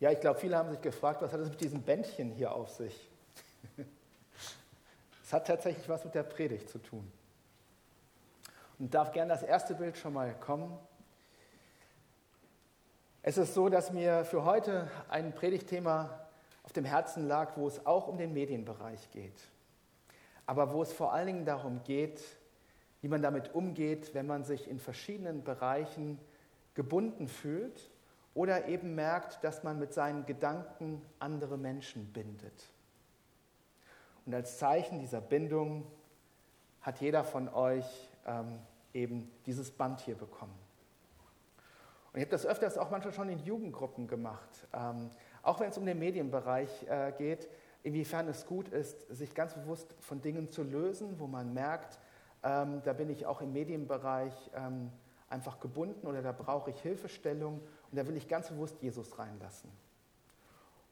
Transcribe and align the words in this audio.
Ja, 0.00 0.12
ich 0.12 0.20
glaube, 0.20 0.38
viele 0.38 0.56
haben 0.56 0.70
sich 0.70 0.80
gefragt, 0.80 1.22
was 1.22 1.32
hat 1.32 1.40
es 1.40 1.50
mit 1.50 1.60
diesem 1.60 1.82
Bändchen 1.82 2.30
hier 2.30 2.52
auf 2.52 2.70
sich? 2.70 3.08
Es 5.24 5.34
hat 5.34 5.46
tatsächlich 5.46 5.86
was 5.90 6.06
mit 6.06 6.14
der 6.14 6.22
Predigt 6.22 6.70
zu 6.70 6.78
tun. 6.78 7.12
Und 8.78 8.94
darf 8.94 9.12
gerne 9.12 9.30
das 9.30 9.42
erste 9.42 9.74
Bild 9.74 9.98
schon 9.98 10.14
mal 10.14 10.34
kommen. 10.40 10.78
Es 13.20 13.36
ist 13.36 13.52
so, 13.52 13.68
dass 13.68 13.92
mir 13.92 14.24
für 14.24 14.46
heute 14.46 14.90
ein 15.10 15.34
Predigtthema 15.34 16.26
auf 16.62 16.72
dem 16.72 16.86
Herzen 16.86 17.28
lag, 17.28 17.58
wo 17.58 17.68
es 17.68 17.84
auch 17.84 18.08
um 18.08 18.16
den 18.16 18.32
Medienbereich 18.32 19.10
geht. 19.10 19.38
Aber 20.46 20.72
wo 20.72 20.80
es 20.80 20.94
vor 20.94 21.12
allen 21.12 21.26
Dingen 21.26 21.44
darum 21.44 21.82
geht, 21.84 22.22
wie 23.02 23.08
man 23.08 23.20
damit 23.20 23.54
umgeht, 23.54 24.14
wenn 24.14 24.26
man 24.26 24.44
sich 24.44 24.66
in 24.66 24.80
verschiedenen 24.80 25.44
Bereichen 25.44 26.18
gebunden 26.72 27.28
fühlt 27.28 27.90
oder 28.34 28.68
eben 28.68 28.94
merkt, 28.94 29.42
dass 29.42 29.62
man 29.64 29.78
mit 29.78 29.92
seinen 29.92 30.26
Gedanken 30.26 31.02
andere 31.18 31.56
Menschen 31.56 32.12
bindet. 32.12 32.70
Und 34.26 34.34
als 34.34 34.58
Zeichen 34.58 35.00
dieser 35.00 35.20
Bindung 35.20 35.86
hat 36.82 37.00
jeder 37.00 37.24
von 37.24 37.48
euch 37.48 38.10
ähm, 38.26 38.58
eben 38.92 39.30
dieses 39.46 39.70
Band 39.70 40.00
hier 40.00 40.14
bekommen. 40.14 40.54
Und 42.12 42.20
ich 42.20 42.22
habe 42.22 42.30
das 42.30 42.46
öfters 42.46 42.78
auch 42.78 42.90
manchmal 42.90 43.12
schon 43.12 43.28
in 43.28 43.38
Jugendgruppen 43.38 44.06
gemacht, 44.06 44.66
ähm, 44.72 45.10
auch 45.42 45.60
wenn 45.60 45.70
es 45.70 45.78
um 45.78 45.86
den 45.86 45.98
Medienbereich 45.98 46.86
äh, 46.88 47.12
geht, 47.16 47.48
inwiefern 47.82 48.28
es 48.28 48.46
gut 48.46 48.68
ist, 48.68 49.08
sich 49.08 49.34
ganz 49.34 49.54
bewusst 49.54 49.94
von 50.00 50.20
Dingen 50.20 50.50
zu 50.50 50.62
lösen, 50.62 51.18
wo 51.18 51.26
man 51.26 51.52
merkt, 51.54 51.98
ähm, 52.42 52.82
da 52.84 52.92
bin 52.92 53.10
ich 53.10 53.26
auch 53.26 53.40
im 53.40 53.52
Medienbereich 53.52 54.50
ähm, 54.54 54.90
einfach 55.30 55.60
gebunden 55.60 56.06
oder 56.06 56.22
da 56.22 56.32
brauche 56.32 56.70
ich 56.70 56.80
Hilfestellung 56.80 57.60
und 57.90 57.98
da 57.98 58.06
will 58.06 58.16
ich 58.16 58.28
ganz 58.28 58.48
bewusst 58.48 58.80
Jesus 58.82 59.18
reinlassen. 59.18 59.70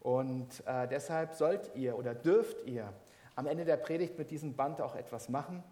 Und 0.00 0.64
äh, 0.66 0.86
deshalb 0.86 1.34
sollt 1.34 1.74
ihr 1.74 1.98
oder 1.98 2.14
dürft 2.14 2.64
ihr 2.66 2.92
am 3.34 3.46
Ende 3.46 3.64
der 3.64 3.76
Predigt 3.76 4.18
mit 4.18 4.30
diesem 4.30 4.54
Band 4.54 4.80
auch 4.80 4.94
etwas 4.94 5.28
machen. 5.28 5.62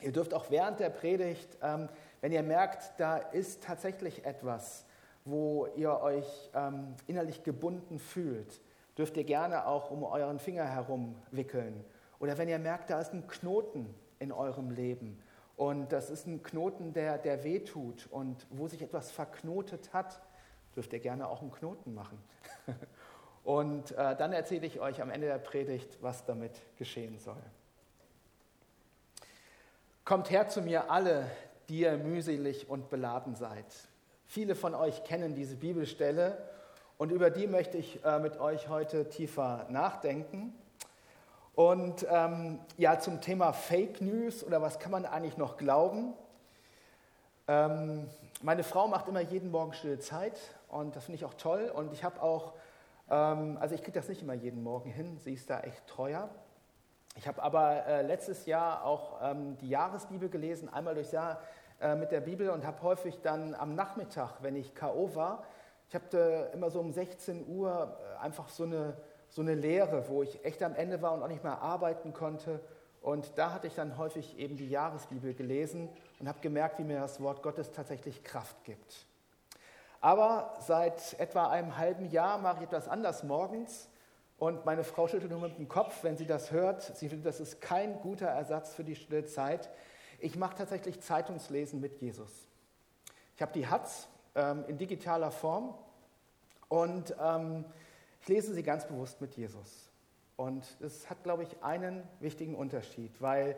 Ihr 0.00 0.12
dürft 0.12 0.34
auch 0.34 0.50
während 0.50 0.80
der 0.80 0.90
Predigt, 0.90 1.56
ähm, 1.62 1.88
wenn 2.20 2.32
ihr 2.32 2.42
merkt, 2.42 2.98
da 2.98 3.16
ist 3.16 3.62
tatsächlich 3.64 4.24
etwas, 4.24 4.84
wo 5.24 5.66
ihr 5.76 6.00
euch 6.00 6.50
ähm, 6.54 6.94
innerlich 7.06 7.42
gebunden 7.42 7.98
fühlt, 7.98 8.60
dürft 8.98 9.16
ihr 9.16 9.24
gerne 9.24 9.66
auch 9.66 9.90
um 9.90 10.04
euren 10.04 10.38
Finger 10.38 10.64
herum 10.64 11.16
wickeln. 11.30 11.84
Oder 12.18 12.38
wenn 12.38 12.48
ihr 12.48 12.58
merkt, 12.58 12.90
da 12.90 13.00
ist 13.00 13.12
ein 13.12 13.26
Knoten 13.26 13.94
in 14.18 14.30
eurem 14.30 14.70
Leben 14.70 15.18
und 15.56 15.92
das 15.92 16.10
ist 16.10 16.26
ein 16.26 16.42
Knoten, 16.42 16.92
der, 16.92 17.18
der 17.18 17.44
wehtut 17.44 18.08
und 18.10 18.46
wo 18.50 18.66
sich 18.66 18.82
etwas 18.82 19.10
verknotet 19.10 19.92
hat, 19.92 20.20
dürft 20.74 20.92
ihr 20.92 20.98
gerne 21.00 21.28
auch 21.28 21.42
einen 21.42 21.52
Knoten 21.52 21.94
machen. 21.94 22.18
Und 23.44 23.92
äh, 23.92 24.16
dann 24.16 24.32
erzähle 24.32 24.66
ich 24.66 24.80
euch 24.80 25.02
am 25.02 25.10
Ende 25.10 25.26
der 25.26 25.38
Predigt, 25.38 25.98
was 26.00 26.24
damit 26.24 26.52
geschehen 26.78 27.18
soll. 27.18 27.42
Kommt 30.06 30.30
her 30.30 30.48
zu 30.48 30.62
mir 30.62 30.90
alle, 30.90 31.30
die 31.68 31.80
ihr 31.80 31.98
mühselig 31.98 32.70
und 32.70 32.88
beladen 32.88 33.34
seid. 33.34 33.66
Viele 34.26 34.54
von 34.54 34.74
euch 34.74 35.04
kennen 35.04 35.34
diese 35.34 35.56
Bibelstelle 35.56 36.38
und 36.96 37.12
über 37.12 37.30
die 37.30 37.46
möchte 37.46 37.76
ich 37.76 38.02
äh, 38.04 38.18
mit 38.18 38.38
euch 38.38 38.68
heute 38.68 39.10
tiefer 39.10 39.66
nachdenken. 39.68 40.54
Und 41.54 42.06
ähm, 42.10 42.58
ja, 42.76 42.98
zum 42.98 43.20
Thema 43.20 43.52
Fake 43.52 44.00
News 44.00 44.44
oder 44.44 44.60
was 44.60 44.78
kann 44.78 44.90
man 44.90 45.06
eigentlich 45.06 45.36
noch 45.36 45.56
glauben? 45.56 46.14
Ähm, 47.46 48.08
meine 48.42 48.64
Frau 48.64 48.88
macht 48.88 49.08
immer 49.08 49.20
jeden 49.20 49.50
Morgen 49.50 49.72
stille 49.72 49.98
Zeit 49.98 50.38
und 50.68 50.96
das 50.96 51.04
finde 51.04 51.16
ich 51.16 51.24
auch 51.24 51.34
toll. 51.34 51.70
Und 51.74 51.92
ich 51.92 52.02
habe 52.02 52.20
auch 52.22 52.54
ähm, 53.10 53.58
also 53.60 53.74
ich 53.74 53.82
kriege 53.82 53.98
das 53.98 54.08
nicht 54.08 54.22
immer 54.22 54.34
jeden 54.34 54.62
Morgen 54.62 54.90
hin, 54.90 55.18
sie 55.18 55.34
ist 55.34 55.50
da 55.50 55.60
echt 55.60 55.86
treuer. 55.86 56.28
Ich 57.16 57.28
habe 57.28 57.42
aber 57.42 57.86
äh, 57.86 58.02
letztes 58.02 58.46
Jahr 58.46 58.84
auch 58.84 59.20
ähm, 59.22 59.56
die 59.58 59.68
Jahresbibel 59.68 60.28
gelesen, 60.28 60.72
einmal 60.72 60.94
durchs 60.94 61.12
Jahr 61.12 61.40
äh, 61.80 61.94
mit 61.94 62.10
der 62.10 62.20
Bibel 62.20 62.50
und 62.50 62.66
habe 62.66 62.82
häufig 62.82 63.20
dann 63.22 63.54
am 63.54 63.74
Nachmittag, 63.74 64.38
wenn 64.40 64.56
ich 64.56 64.74
K.O. 64.74 65.14
war, 65.14 65.44
ich 65.88 65.94
habe 65.94 66.50
immer 66.54 66.70
so 66.70 66.80
um 66.80 66.90
16 66.90 67.46
Uhr 67.46 67.96
äh, 68.18 68.24
einfach 68.24 68.48
so 68.48 68.64
eine, 68.64 68.96
so 69.34 69.42
eine 69.42 69.56
Lehre, 69.56 70.08
wo 70.08 70.22
ich 70.22 70.44
echt 70.44 70.62
am 70.62 70.76
Ende 70.76 71.02
war 71.02 71.12
und 71.12 71.24
auch 71.24 71.28
nicht 71.28 71.42
mehr 71.42 71.60
arbeiten 71.60 72.12
konnte. 72.12 72.60
Und 73.02 73.36
da 73.36 73.52
hatte 73.52 73.66
ich 73.66 73.74
dann 73.74 73.98
häufig 73.98 74.38
eben 74.38 74.56
die 74.56 74.68
Jahresbibel 74.68 75.34
gelesen 75.34 75.88
und 76.20 76.28
habe 76.28 76.38
gemerkt, 76.38 76.78
wie 76.78 76.84
mir 76.84 77.00
das 77.00 77.20
Wort 77.20 77.42
Gottes 77.42 77.72
tatsächlich 77.72 78.22
Kraft 78.22 78.62
gibt. 78.62 79.06
Aber 80.00 80.54
seit 80.60 81.18
etwa 81.18 81.48
einem 81.48 81.76
halben 81.76 82.08
Jahr 82.10 82.38
mache 82.38 82.58
ich 82.58 82.62
etwas 82.62 82.86
anders 82.86 83.24
morgens. 83.24 83.88
Und 84.38 84.64
meine 84.66 84.84
Frau 84.84 85.08
schüttelt 85.08 85.32
nur 85.32 85.40
mit 85.40 85.58
dem 85.58 85.66
Kopf, 85.66 86.04
wenn 86.04 86.16
sie 86.16 86.26
das 86.26 86.52
hört. 86.52 86.82
Sie 86.96 87.08
findet, 87.08 87.26
das 87.26 87.40
ist 87.40 87.60
kein 87.60 88.00
guter 88.02 88.28
Ersatz 88.28 88.72
für 88.72 88.84
die 88.84 88.94
stille 88.94 89.24
Zeit. 89.24 89.68
Ich 90.20 90.36
mache 90.36 90.58
tatsächlich 90.58 91.00
Zeitungslesen 91.00 91.80
mit 91.80 92.00
Jesus. 92.00 92.30
Ich 93.34 93.42
habe 93.42 93.52
die 93.52 93.66
Hatz 93.66 94.06
ähm, 94.36 94.64
in 94.68 94.78
digitaler 94.78 95.32
Form 95.32 95.74
und 96.68 97.16
ähm, 97.20 97.64
ich 98.24 98.28
lese 98.28 98.54
sie 98.54 98.62
ganz 98.62 98.86
bewusst 98.86 99.20
mit 99.20 99.36
Jesus. 99.36 99.90
Und 100.36 100.64
es 100.80 101.10
hat, 101.10 101.22
glaube 101.24 101.42
ich, 101.42 101.62
einen 101.62 102.02
wichtigen 102.20 102.54
Unterschied, 102.54 103.20
weil 103.20 103.54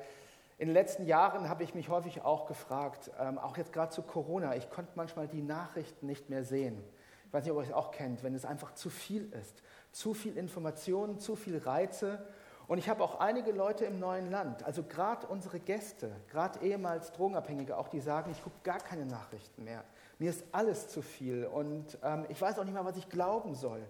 in 0.58 0.66
den 0.66 0.74
letzten 0.74 1.06
Jahren 1.06 1.48
habe 1.48 1.62
ich 1.62 1.76
mich 1.76 1.88
häufig 1.88 2.22
auch 2.22 2.46
gefragt, 2.46 3.12
ähm, 3.20 3.38
auch 3.38 3.56
jetzt 3.56 3.72
gerade 3.72 3.92
zu 3.92 4.02
Corona, 4.02 4.56
ich 4.56 4.68
konnte 4.68 4.90
manchmal 4.96 5.28
die 5.28 5.40
Nachrichten 5.40 6.06
nicht 6.06 6.30
mehr 6.30 6.42
sehen. 6.42 6.82
Ich 7.26 7.32
weiß 7.32 7.44
nicht, 7.44 7.52
ob 7.52 7.58
ihr 7.58 7.68
es 7.68 7.72
auch 7.72 7.92
kennt, 7.92 8.24
wenn 8.24 8.34
es 8.34 8.44
einfach 8.44 8.74
zu 8.74 8.90
viel 8.90 9.32
ist. 9.34 9.62
Zu 9.92 10.14
viel 10.14 10.36
Informationen, 10.36 11.20
zu 11.20 11.36
viel 11.36 11.58
Reize. 11.58 12.26
Und 12.66 12.78
ich 12.78 12.88
habe 12.88 13.04
auch 13.04 13.20
einige 13.20 13.52
Leute 13.52 13.84
im 13.84 14.00
neuen 14.00 14.32
Land, 14.32 14.64
also 14.64 14.82
gerade 14.82 15.28
unsere 15.28 15.60
Gäste, 15.60 16.10
gerade 16.28 16.58
ehemals 16.58 17.12
Drogenabhängige, 17.12 17.78
auch 17.78 17.86
die 17.86 18.00
sagen, 18.00 18.32
ich 18.32 18.42
gucke 18.42 18.56
gar 18.64 18.80
keine 18.80 19.06
Nachrichten 19.06 19.62
mehr. 19.62 19.84
Mir 20.18 20.30
ist 20.30 20.44
alles 20.50 20.88
zu 20.88 21.02
viel 21.02 21.46
und 21.46 21.96
ähm, 22.02 22.26
ich 22.28 22.40
weiß 22.40 22.58
auch 22.58 22.64
nicht 22.64 22.74
mehr, 22.74 22.84
was 22.84 22.96
ich 22.96 23.08
glauben 23.08 23.54
soll. 23.54 23.86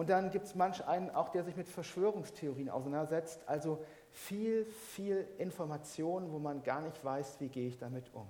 Und 0.00 0.08
dann 0.08 0.30
gibt 0.30 0.46
es 0.46 0.54
manch 0.54 0.86
einen 0.86 1.10
auch, 1.10 1.28
der 1.28 1.44
sich 1.44 1.56
mit 1.56 1.68
Verschwörungstheorien 1.68 2.70
auseinandersetzt. 2.70 3.42
Also 3.44 3.84
viel, 4.08 4.64
viel 4.64 5.28
Information, 5.36 6.32
wo 6.32 6.38
man 6.38 6.62
gar 6.62 6.80
nicht 6.80 7.04
weiß, 7.04 7.38
wie 7.38 7.50
gehe 7.50 7.68
ich 7.68 7.76
damit 7.76 8.10
um. 8.14 8.26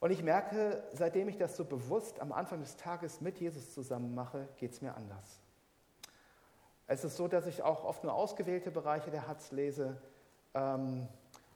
Und 0.00 0.10
ich 0.10 0.24
merke, 0.24 0.82
seitdem 0.94 1.28
ich 1.28 1.36
das 1.36 1.56
so 1.56 1.64
bewusst 1.64 2.18
am 2.18 2.32
Anfang 2.32 2.58
des 2.58 2.76
Tages 2.76 3.20
mit 3.20 3.38
Jesus 3.38 3.72
zusammen 3.72 4.16
mache, 4.16 4.48
geht 4.56 4.72
es 4.72 4.82
mir 4.82 4.96
anders. 4.96 5.38
Es 6.88 7.04
ist 7.04 7.16
so, 7.16 7.28
dass 7.28 7.46
ich 7.46 7.62
auch 7.62 7.84
oft 7.84 8.02
nur 8.02 8.14
ausgewählte 8.14 8.72
Bereiche 8.72 9.12
der 9.12 9.28
Hatz 9.28 9.52
lese. 9.52 9.96
Ähm, 10.54 11.06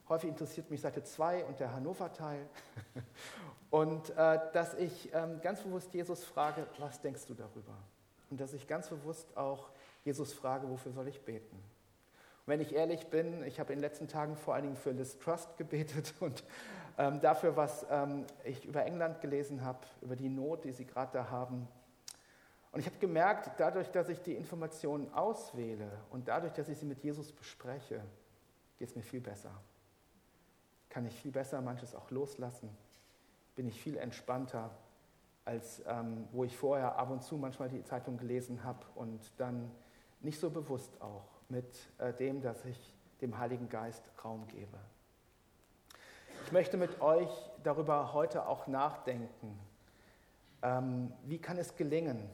häufig 0.08 0.30
interessiert 0.30 0.70
mich 0.70 0.80
Seite 0.80 1.02
2 1.02 1.44
und 1.44 1.58
der 1.58 1.72
Hannover-Teil. 1.72 2.48
und 3.70 4.10
äh, 4.10 4.38
dass 4.52 4.74
ich 4.74 5.12
ähm, 5.12 5.40
ganz 5.40 5.60
bewusst 5.62 5.92
Jesus 5.92 6.22
frage, 6.22 6.68
was 6.78 7.00
denkst 7.00 7.26
du 7.26 7.34
darüber? 7.34 7.74
Und 8.30 8.40
dass 8.40 8.52
ich 8.52 8.66
ganz 8.66 8.88
bewusst 8.88 9.36
auch 9.36 9.70
Jesus 10.04 10.32
frage, 10.32 10.68
wofür 10.68 10.92
soll 10.92 11.08
ich 11.08 11.22
beten? 11.22 11.62
wenn 12.48 12.62
ich 12.62 12.74
ehrlich 12.74 13.08
bin, 13.08 13.42
ich 13.44 13.60
habe 13.60 13.74
in 13.74 13.78
den 13.78 13.82
letzten 13.82 14.08
Tagen 14.08 14.34
vor 14.34 14.54
allen 14.54 14.64
Dingen 14.64 14.76
für 14.76 14.90
Liz 14.90 15.18
Trust 15.18 15.58
gebetet 15.58 16.14
und 16.20 16.42
ähm, 16.96 17.20
dafür, 17.20 17.56
was 17.56 17.86
ähm, 17.90 18.24
ich 18.42 18.64
über 18.64 18.84
England 18.86 19.20
gelesen 19.20 19.64
habe, 19.64 19.80
über 20.00 20.16
die 20.16 20.30
Not, 20.30 20.64
die 20.64 20.72
sie 20.72 20.86
gerade 20.86 21.12
da 21.12 21.30
haben. 21.30 21.68
Und 22.72 22.80
ich 22.80 22.86
habe 22.86 22.96
gemerkt, 22.98 23.50
dadurch, 23.58 23.90
dass 23.90 24.08
ich 24.08 24.22
die 24.22 24.34
Informationen 24.34 25.12
auswähle 25.12 25.90
und 26.10 26.28
dadurch, 26.28 26.54
dass 26.54 26.68
ich 26.68 26.78
sie 26.78 26.86
mit 26.86 27.02
Jesus 27.02 27.32
bespreche, 27.32 28.00
geht 28.78 28.88
es 28.88 28.96
mir 28.96 29.02
viel 29.02 29.20
besser. 29.20 29.50
Kann 30.88 31.06
ich 31.06 31.14
viel 31.14 31.32
besser 31.32 31.60
manches 31.60 31.94
auch 31.94 32.10
loslassen, 32.10 32.70
bin 33.56 33.68
ich 33.68 33.80
viel 33.80 33.98
entspannter, 33.98 34.70
als 35.48 35.82
ähm, 35.86 36.28
wo 36.32 36.44
ich 36.44 36.54
vorher 36.54 36.98
ab 36.98 37.10
und 37.10 37.22
zu 37.22 37.38
manchmal 37.38 37.70
die 37.70 37.82
Zeitung 37.82 38.18
gelesen 38.18 38.62
habe 38.64 38.84
und 38.94 39.20
dann 39.38 39.70
nicht 40.20 40.38
so 40.38 40.50
bewusst 40.50 41.00
auch 41.00 41.24
mit 41.48 41.64
äh, 41.96 42.12
dem, 42.12 42.42
dass 42.42 42.66
ich 42.66 42.78
dem 43.22 43.38
Heiligen 43.38 43.70
Geist 43.70 44.02
Raum 44.22 44.46
gebe. 44.48 44.78
Ich 46.44 46.52
möchte 46.52 46.76
mit 46.76 47.00
euch 47.00 47.30
darüber 47.62 48.12
heute 48.12 48.46
auch 48.46 48.66
nachdenken. 48.66 49.58
Ähm, 50.62 51.12
wie 51.24 51.38
kann 51.38 51.56
es 51.56 51.74
gelingen, 51.76 52.28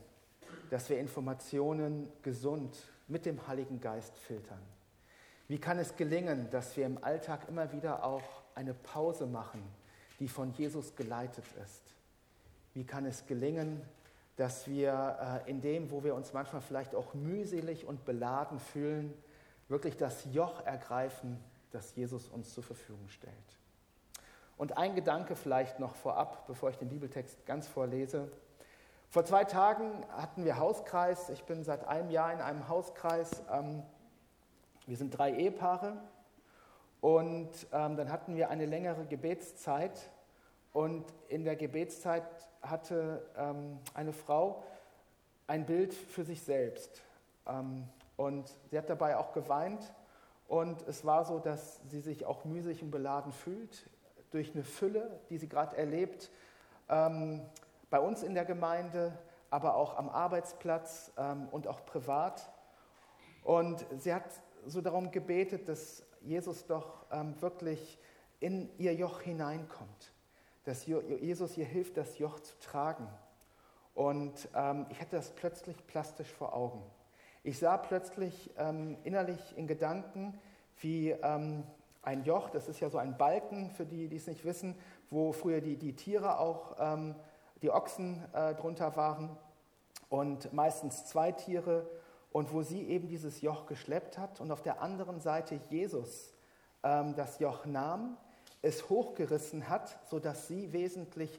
dass 0.70 0.90
wir 0.90 0.98
Informationen 0.98 2.10
gesund 2.22 2.76
mit 3.06 3.26
dem 3.26 3.46
Heiligen 3.46 3.80
Geist 3.80 4.18
filtern? 4.18 4.60
Wie 5.46 5.60
kann 5.60 5.78
es 5.78 5.94
gelingen, 5.94 6.50
dass 6.50 6.76
wir 6.76 6.84
im 6.84 7.02
Alltag 7.04 7.48
immer 7.48 7.70
wieder 7.70 8.02
auch 8.02 8.42
eine 8.56 8.74
Pause 8.74 9.26
machen, 9.26 9.62
die 10.18 10.26
von 10.26 10.52
Jesus 10.54 10.96
geleitet 10.96 11.44
ist? 11.62 11.94
Wie 12.74 12.84
kann 12.84 13.06
es 13.06 13.26
gelingen, 13.26 13.80
dass 14.36 14.66
wir 14.66 15.42
äh, 15.46 15.50
in 15.50 15.60
dem, 15.60 15.90
wo 15.90 16.02
wir 16.02 16.14
uns 16.14 16.32
manchmal 16.32 16.60
vielleicht 16.60 16.94
auch 16.94 17.14
mühselig 17.14 17.86
und 17.86 18.04
beladen 18.04 18.58
fühlen, 18.58 19.14
wirklich 19.68 19.96
das 19.96 20.26
Joch 20.32 20.64
ergreifen, 20.66 21.42
das 21.70 21.94
Jesus 21.94 22.28
uns 22.28 22.52
zur 22.52 22.64
Verfügung 22.64 23.08
stellt. 23.08 23.32
Und 24.56 24.76
ein 24.76 24.94
Gedanke 24.94 25.34
vielleicht 25.36 25.80
noch 25.80 25.94
vorab, 25.94 26.46
bevor 26.46 26.70
ich 26.70 26.78
den 26.78 26.88
Bibeltext 26.88 27.44
ganz 27.46 27.66
vorlese. 27.66 28.30
Vor 29.08 29.24
zwei 29.24 29.44
Tagen 29.44 30.04
hatten 30.10 30.44
wir 30.44 30.58
Hauskreis. 30.58 31.28
Ich 31.30 31.44
bin 31.44 31.64
seit 31.64 31.86
einem 31.86 32.10
Jahr 32.10 32.32
in 32.32 32.40
einem 32.40 32.68
Hauskreis. 32.68 33.42
Ähm, 33.50 33.82
wir 34.86 34.96
sind 34.96 35.16
drei 35.16 35.32
Ehepaare. 35.32 35.96
Und 37.00 37.50
ähm, 37.72 37.96
dann 37.96 38.10
hatten 38.10 38.34
wir 38.36 38.50
eine 38.50 38.66
längere 38.66 39.06
Gebetszeit. 39.06 40.10
Und 40.72 41.04
in 41.28 41.44
der 41.44 41.56
Gebetszeit 41.56 42.24
hatte 42.64 43.24
ähm, 43.36 43.78
eine 43.94 44.12
Frau 44.12 44.62
ein 45.46 45.66
Bild 45.66 45.94
für 45.94 46.24
sich 46.24 46.42
selbst. 46.42 47.02
Ähm, 47.46 47.84
und 48.16 48.48
sie 48.70 48.78
hat 48.78 48.88
dabei 48.88 49.16
auch 49.16 49.32
geweint. 49.32 49.92
Und 50.48 50.82
es 50.88 51.04
war 51.04 51.24
so, 51.24 51.38
dass 51.38 51.80
sie 51.88 52.00
sich 52.00 52.26
auch 52.26 52.44
müßig 52.44 52.82
und 52.82 52.90
beladen 52.90 53.32
fühlt 53.32 53.88
durch 54.30 54.52
eine 54.54 54.64
Fülle, 54.64 55.20
die 55.30 55.38
sie 55.38 55.48
gerade 55.48 55.76
erlebt, 55.76 56.30
ähm, 56.88 57.42
bei 57.88 58.00
uns 58.00 58.22
in 58.22 58.34
der 58.34 58.44
Gemeinde, 58.44 59.16
aber 59.50 59.76
auch 59.76 59.96
am 59.96 60.08
Arbeitsplatz 60.08 61.12
ähm, 61.16 61.48
und 61.50 61.68
auch 61.68 61.84
privat. 61.86 62.50
Und 63.44 63.86
sie 63.98 64.12
hat 64.12 64.24
so 64.66 64.80
darum 64.80 65.10
gebetet, 65.10 65.68
dass 65.68 66.04
Jesus 66.20 66.66
doch 66.66 67.06
ähm, 67.12 67.40
wirklich 67.40 67.98
in 68.40 68.68
ihr 68.78 68.94
Joch 68.94 69.20
hineinkommt, 69.20 70.12
dass 70.64 70.86
Jesus 70.86 71.56
ihr 71.56 71.64
hilft, 71.66 71.96
das 71.96 72.18
Joch 72.18 72.40
zu 72.40 72.58
tragen. 72.58 73.08
Und 73.94 74.48
ähm, 74.54 74.86
ich 74.90 75.00
hatte 75.00 75.16
das 75.16 75.30
plötzlich 75.30 75.86
plastisch 75.86 76.32
vor 76.32 76.54
Augen. 76.54 76.82
Ich 77.42 77.58
sah 77.58 77.76
plötzlich 77.76 78.50
ähm, 78.56 78.96
innerlich 79.04 79.56
in 79.56 79.66
Gedanken, 79.66 80.38
wie 80.78 81.10
ähm, 81.10 81.64
ein 82.02 82.24
Joch, 82.24 82.50
das 82.50 82.68
ist 82.68 82.80
ja 82.80 82.90
so 82.90 82.98
ein 82.98 83.16
Balken, 83.16 83.70
für 83.70 83.86
die, 83.86 84.08
die 84.08 84.16
es 84.16 84.26
nicht 84.26 84.44
wissen, 84.44 84.74
wo 85.10 85.32
früher 85.32 85.60
die, 85.60 85.76
die 85.76 85.94
Tiere 85.94 86.38
auch, 86.38 86.76
ähm, 86.78 87.14
die 87.62 87.70
Ochsen 87.70 88.22
äh, 88.32 88.54
drunter 88.54 88.96
waren 88.96 89.36
und 90.08 90.52
meistens 90.52 91.06
zwei 91.06 91.32
Tiere 91.32 91.88
und 92.30 92.52
wo 92.52 92.62
sie 92.62 92.88
eben 92.88 93.08
dieses 93.08 93.40
Joch 93.42 93.66
geschleppt 93.66 94.18
hat 94.18 94.40
und 94.40 94.50
auf 94.50 94.62
der 94.62 94.82
anderen 94.82 95.20
Seite 95.20 95.60
Jesus 95.70 96.32
ähm, 96.82 97.14
das 97.14 97.38
Joch 97.38 97.64
nahm, 97.64 98.16
es 98.64 98.88
hochgerissen 98.88 99.68
hat, 99.68 99.98
sodass 100.08 100.48
sie 100.48 100.72
wesentlich 100.72 101.38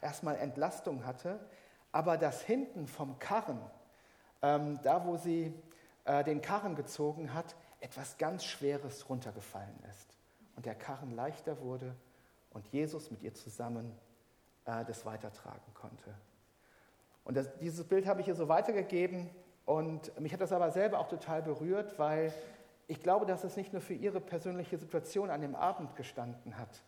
erstmal 0.00 0.36
Entlastung 0.36 1.04
hatte, 1.04 1.38
aber 1.92 2.16
das 2.16 2.42
hinten 2.42 2.86
vom 2.86 3.18
Karren, 3.18 3.60
ähm, 4.42 4.80
da 4.82 5.06
wo 5.06 5.16
sie 5.16 5.54
äh, 6.04 6.24
den 6.24 6.40
Karren 6.40 6.76
gezogen 6.76 7.34
hat, 7.34 7.54
etwas 7.80 8.16
ganz 8.18 8.44
Schweres 8.44 9.08
runtergefallen 9.08 9.78
ist 9.90 10.14
und 10.56 10.66
der 10.66 10.74
Karren 10.74 11.14
leichter 11.14 11.60
wurde 11.60 11.94
und 12.50 12.66
Jesus 12.68 13.10
mit 13.10 13.22
ihr 13.22 13.34
zusammen 13.34 13.92
äh, 14.64 14.84
das 14.84 15.04
weitertragen 15.04 15.74
konnte. 15.74 16.14
Und 17.24 17.36
das, 17.36 17.48
dieses 17.58 17.86
Bild 17.86 18.06
habe 18.06 18.22
ich 18.22 18.28
ihr 18.28 18.34
so 18.34 18.48
weitergegeben 18.48 19.30
und 19.66 20.18
mich 20.20 20.32
hat 20.32 20.40
das 20.40 20.52
aber 20.52 20.70
selber 20.70 20.98
auch 20.98 21.08
total 21.08 21.42
berührt, 21.42 21.98
weil 21.98 22.32
ich 22.86 23.00
glaube, 23.00 23.26
dass 23.26 23.44
es 23.44 23.56
nicht 23.56 23.72
nur 23.72 23.82
für 23.82 23.94
ihre 23.94 24.20
persönliche 24.20 24.78
Situation 24.78 25.30
an 25.30 25.40
dem 25.40 25.54
Abend 25.54 25.96
gestanden 25.96 26.58
hat, 26.58 26.82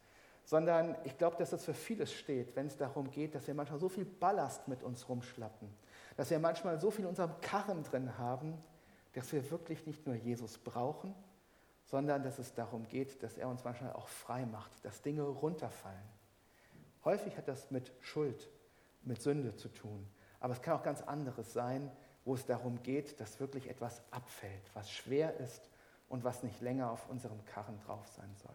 sondern 0.44 0.96
ich 1.04 1.16
glaube, 1.16 1.37
dass 1.37 1.52
es 1.52 1.64
für 1.64 1.75
vieles 1.75 2.12
steht, 2.12 2.54
wenn 2.54 2.66
es 2.66 2.76
darum 2.76 3.10
geht, 3.10 3.34
dass 3.34 3.46
wir 3.46 3.54
manchmal 3.54 3.81
so 3.81 3.88
viel 3.88 4.04
Ballast 4.04 4.69
mit 4.69 4.82
uns 4.82 5.08
rumschlappen, 5.08 5.69
dass 6.16 6.31
wir 6.31 6.38
manchmal 6.38 6.78
so 6.81 6.90
viel 6.90 7.04
in 7.04 7.08
unserem 7.08 7.40
Karren 7.40 7.82
drin 7.82 8.19
haben, 8.19 8.54
dass 9.14 9.32
wir 9.32 9.50
wirklich 9.50 9.87
nicht 9.87 10.06
nur 10.06 10.14
Jesus 10.14 10.58
brauchen, 10.58 11.14
sondern 11.87 12.22
dass 12.22 12.38
es 12.38 12.52
darum 12.52 12.87
geht, 12.88 13.22
dass 13.22 13.38
er 13.38 13.49
uns 13.49 13.64
manchmal 13.64 13.92
auch 13.92 14.08
frei 14.08 14.44
macht, 14.44 14.84
dass 14.84 15.02
Dinge 15.02 15.22
runterfallen. 15.22 16.16
Häufig 17.04 17.37
hat 17.37 17.49
das 17.49 17.70
mit 17.70 17.92
Schuld, 18.00 18.50
mit 19.02 19.22
Sünde 19.22 19.54
zu 19.54 19.69
tun. 19.69 20.06
Aber 20.40 20.52
es 20.52 20.60
kann 20.60 20.75
auch 20.75 20.82
ganz 20.82 21.00
anderes 21.02 21.52
sein, 21.52 21.90
wo 22.25 22.34
es 22.34 22.44
darum 22.44 22.82
geht, 22.82 23.20
dass 23.20 23.40
wirklich 23.40 23.70
etwas 23.70 24.02
abfällt, 24.10 24.70
was 24.75 24.90
schwer 24.90 25.37
ist 25.38 25.70
und 26.08 26.24
was 26.24 26.42
nicht 26.42 26.60
länger 26.60 26.90
auf 26.90 27.08
unserem 27.08 27.44
Karren 27.46 27.78
drauf 27.86 28.06
sein 28.08 28.34
soll. 28.42 28.54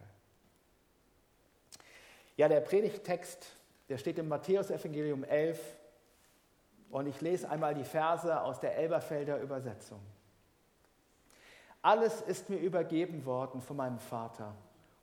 Ja, 2.36 2.48
der 2.48 2.60
Predigttext, 2.60 3.56
der 3.88 3.98
steht 3.98 4.18
im 4.18 4.28
Matthäus-Evangelium 4.28 5.24
11 5.24 5.60
und 6.90 7.06
ich 7.06 7.20
lese 7.20 7.48
einmal 7.48 7.74
die 7.74 7.84
Verse 7.84 8.40
aus 8.40 8.60
der 8.60 8.76
Elberfelder 8.76 9.38
Übersetzung. 9.40 10.00
Alles 11.82 12.20
ist 12.22 12.48
mir 12.48 12.58
übergeben 12.58 13.24
worden 13.26 13.60
von 13.60 13.76
meinem 13.76 13.98
Vater. 13.98 14.54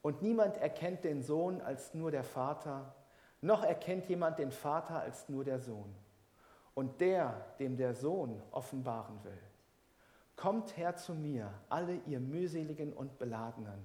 Und 0.01 0.21
niemand 0.21 0.57
erkennt 0.57 1.03
den 1.03 1.21
Sohn 1.21 1.61
als 1.61 1.93
nur 1.93 2.09
der 2.09 2.23
Vater, 2.23 2.93
noch 3.41 3.63
erkennt 3.63 4.07
jemand 4.07 4.39
den 4.39 4.51
Vater 4.51 4.99
als 5.01 5.27
nur 5.29 5.43
der 5.43 5.59
Sohn. 5.59 5.93
Und 6.73 7.01
der, 7.01 7.45
dem 7.59 7.75
der 7.75 7.93
Sohn 7.93 8.41
offenbaren 8.51 9.21
will. 9.23 9.37
Kommt 10.39 10.77
her 10.77 10.95
zu 10.95 11.13
mir, 11.13 11.51
alle 11.67 11.99
ihr 12.05 12.19
mühseligen 12.19 12.93
und 12.93 13.17
beladenen, 13.17 13.83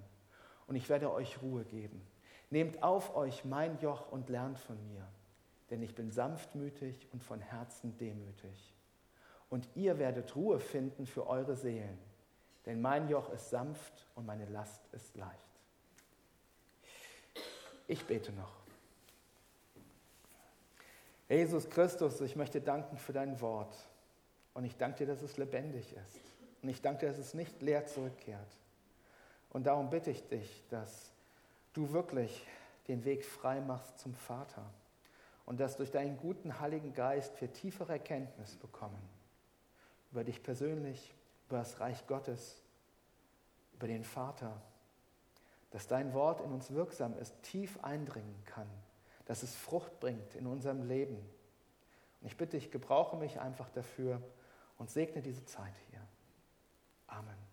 und 0.67 0.77
ich 0.77 0.89
werde 0.89 1.13
euch 1.13 1.43
Ruhe 1.43 1.65
geben. 1.65 2.01
Nehmt 2.51 2.83
auf 2.83 3.17
euch 3.17 3.45
mein 3.45 3.79
Joch 3.81 4.11
und 4.13 4.29
lernt 4.29 4.59
von 4.59 4.77
mir, 4.89 5.07
denn 5.71 5.83
ich 5.83 5.95
bin 5.95 6.11
sanftmütig 6.11 7.09
und 7.13 7.23
von 7.23 7.41
Herzen 7.41 7.99
demütig. 7.99 8.73
Und 9.51 9.69
ihr 9.75 9.99
werdet 9.99 10.35
Ruhe 10.37 10.61
finden 10.61 11.07
für 11.07 11.27
eure 11.27 11.57
Seelen 11.57 11.99
denn 12.67 12.81
mein 12.81 13.09
Joch 13.09 13.31
ist 13.31 13.51
sanft 13.51 14.07
und 14.15 14.27
meine 14.27 14.47
Last 14.47 14.81
ist 14.93 15.15
leicht. 15.17 15.33
Ich 17.87 18.05
bete 18.07 18.33
noch. 18.33 18.53
Jesus 21.29 21.69
Christus, 21.69 22.21
ich 22.21 22.37
möchte 22.37 22.61
danken 22.61 22.97
für 22.97 23.13
dein 23.13 23.41
Wort. 23.41 23.77
Und 24.55 24.65
ich 24.65 24.77
danke 24.77 24.99
dir, 24.99 25.07
dass 25.07 25.23
es 25.23 25.37
lebendig 25.37 25.95
ist. 25.95 26.34
Und 26.65 26.71
ich 26.71 26.81
danke 26.81 27.07
dass 27.07 27.19
es 27.19 27.35
nicht 27.35 27.61
leer 27.61 27.85
zurückkehrt. 27.85 28.57
Und 29.51 29.67
darum 29.67 29.91
bitte 29.91 30.11
ich 30.11 30.27
dich, 30.29 30.65
dass 30.71 31.13
du 31.75 31.93
wirklich 31.93 32.47
den 32.89 33.05
Weg 33.05 33.27
frei 33.27 33.61
machst 33.61 33.99
zum 33.99 34.15
Vater. 34.15 34.65
Und 35.45 35.61
dass 35.61 35.77
durch 35.77 35.91
deinen 35.91 36.17
guten 36.17 36.61
Heiligen 36.61 36.95
Geist 36.95 37.39
wir 37.39 37.53
tiefere 37.53 37.93
Erkenntnis 37.93 38.57
bekommen. 38.57 38.99
Über 40.11 40.25
dich 40.25 40.43
persönlich, 40.43 41.13
über 41.49 41.59
das 41.59 41.81
Reich 41.81 42.07
Gottes, 42.07 42.63
über 43.75 43.87
den 43.87 44.03
Vater, 44.03 44.59
dass 45.71 45.87
dein 45.87 46.15
Wort 46.15 46.41
in 46.41 46.51
uns 46.51 46.71
wirksam 46.71 47.15
ist, 47.19 47.35
tief 47.43 47.79
eindringen 47.85 48.43
kann, 48.47 48.71
dass 49.27 49.43
es 49.43 49.55
Frucht 49.55 50.01
bringt 50.01 50.35
in 50.35 50.47
unserem 50.47 50.89
Leben. 50.89 51.17
Und 52.23 52.27
ich 52.27 52.39
bitte 52.39 52.57
dich, 52.57 52.71
gebrauche 52.71 53.19
mich 53.19 53.39
einfach 53.39 53.69
dafür 53.69 54.23
und 54.79 54.89
segne 54.89 55.21
diese 55.21 55.45
Zeit 55.45 55.75
hier. 55.91 56.01
Amen. 57.07 57.45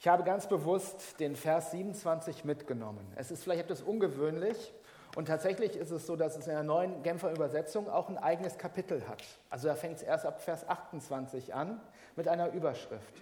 Ich 0.00 0.06
habe 0.06 0.22
ganz 0.22 0.46
bewusst 0.46 1.18
den 1.18 1.34
Vers 1.34 1.72
27 1.72 2.44
mitgenommen. 2.44 3.04
Es 3.16 3.32
ist 3.32 3.42
vielleicht 3.42 3.62
etwas 3.62 3.82
ungewöhnlich 3.82 4.72
und 5.16 5.26
tatsächlich 5.26 5.74
ist 5.74 5.90
es 5.90 6.06
so, 6.06 6.14
dass 6.14 6.36
es 6.36 6.46
in 6.46 6.52
der 6.52 6.62
neuen 6.62 7.02
Genfer 7.02 7.32
Übersetzung 7.32 7.90
auch 7.90 8.08
ein 8.08 8.16
eigenes 8.16 8.58
Kapitel 8.58 9.08
hat. 9.08 9.24
Also 9.50 9.66
da 9.66 9.74
fängt 9.74 9.96
es 9.96 10.02
erst 10.02 10.24
ab 10.24 10.40
Vers 10.40 10.68
28 10.68 11.52
an 11.52 11.80
mit 12.14 12.28
einer 12.28 12.52
Überschrift. 12.52 13.12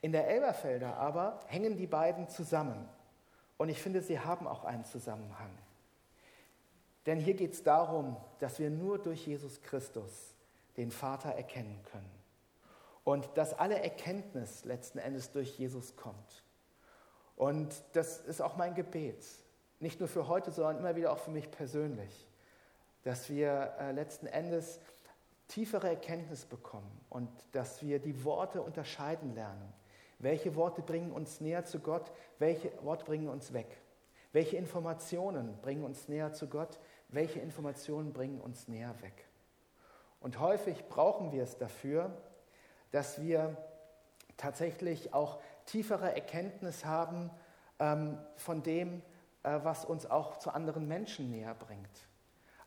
In 0.00 0.12
der 0.12 0.26
Elberfelder 0.28 0.96
aber 0.96 1.38
hängen 1.48 1.76
die 1.76 1.86
beiden 1.86 2.28
zusammen. 2.28 2.88
Und 3.62 3.68
ich 3.68 3.80
finde, 3.80 4.02
sie 4.02 4.18
haben 4.18 4.48
auch 4.48 4.64
einen 4.64 4.84
Zusammenhang. 4.84 5.56
Denn 7.06 7.20
hier 7.20 7.34
geht 7.34 7.52
es 7.52 7.62
darum, 7.62 8.16
dass 8.40 8.58
wir 8.58 8.70
nur 8.70 8.98
durch 8.98 9.24
Jesus 9.24 9.62
Christus 9.62 10.34
den 10.76 10.90
Vater 10.90 11.28
erkennen 11.28 11.80
können. 11.92 12.10
Und 13.04 13.28
dass 13.36 13.54
alle 13.54 13.80
Erkenntnis 13.80 14.64
letzten 14.64 14.98
Endes 14.98 15.30
durch 15.30 15.60
Jesus 15.60 15.94
kommt. 15.94 16.42
Und 17.36 17.72
das 17.92 18.18
ist 18.22 18.42
auch 18.42 18.56
mein 18.56 18.74
Gebet. 18.74 19.24
Nicht 19.78 20.00
nur 20.00 20.08
für 20.08 20.26
heute, 20.26 20.50
sondern 20.50 20.78
immer 20.78 20.96
wieder 20.96 21.12
auch 21.12 21.18
für 21.18 21.30
mich 21.30 21.48
persönlich. 21.48 22.28
Dass 23.04 23.30
wir 23.30 23.76
äh, 23.78 23.92
letzten 23.92 24.26
Endes 24.26 24.80
tiefere 25.46 25.88
Erkenntnis 25.88 26.46
bekommen 26.46 27.00
und 27.10 27.30
dass 27.52 27.80
wir 27.80 28.00
die 28.00 28.24
Worte 28.24 28.60
unterscheiden 28.60 29.36
lernen. 29.36 29.72
Welche 30.22 30.54
Worte 30.54 30.82
bringen 30.82 31.10
uns 31.10 31.40
näher 31.40 31.64
zu 31.64 31.80
Gott? 31.80 32.12
Welche 32.38 32.72
Worte 32.84 33.04
bringen 33.04 33.28
uns 33.28 33.52
weg? 33.52 33.76
Welche 34.32 34.56
Informationen 34.56 35.58
bringen 35.60 35.82
uns 35.84 36.08
näher 36.08 36.32
zu 36.32 36.46
Gott? 36.48 36.78
Welche 37.08 37.40
Informationen 37.40 38.12
bringen 38.12 38.40
uns 38.40 38.68
näher 38.68 38.94
weg? 39.02 39.26
Und 40.20 40.38
häufig 40.38 40.88
brauchen 40.88 41.32
wir 41.32 41.42
es 41.42 41.58
dafür, 41.58 42.16
dass 42.92 43.20
wir 43.20 43.56
tatsächlich 44.36 45.12
auch 45.12 45.40
tiefere 45.66 46.14
Erkenntnis 46.14 46.84
haben 46.84 47.30
ähm, 47.80 48.16
von 48.36 48.62
dem, 48.62 49.02
äh, 49.42 49.58
was 49.64 49.84
uns 49.84 50.06
auch 50.06 50.38
zu 50.38 50.50
anderen 50.50 50.86
Menschen 50.86 51.30
näher 51.30 51.54
bringt. 51.54 52.08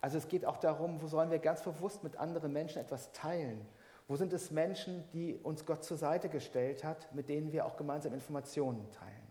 Also 0.02 0.18
es 0.18 0.28
geht 0.28 0.46
auch 0.46 0.58
darum, 0.58 1.02
wo 1.02 1.08
sollen 1.08 1.32
wir 1.32 1.40
ganz 1.40 1.64
bewusst 1.64 2.04
mit 2.04 2.18
anderen 2.18 2.52
Menschen 2.52 2.82
etwas 2.82 3.14
teilen? 3.14 3.66
Wo 4.08 4.16
sind 4.16 4.34
es 4.34 4.52
Menschen, 4.52 5.04
die 5.14 5.36
uns 5.36 5.66
Gott 5.66 5.84
zur 5.84 5.98
Seite 5.98 6.30
gestellt 6.30 6.84
hat, 6.84 7.14
mit 7.14 7.28
denen 7.28 7.52
wir 7.52 7.66
auch 7.66 7.76
gemeinsam 7.76 8.14
Informationen 8.14 8.90
teilen? 8.92 9.26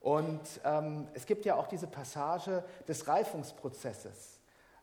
Und 0.00 0.60
ähm, 0.64 1.08
es 1.14 1.26
gibt 1.26 1.44
ja 1.46 1.56
auch 1.56 1.66
diese 1.66 1.86
Passage 1.86 2.62
des 2.86 3.08
Reifungsprozesses, 3.08 4.40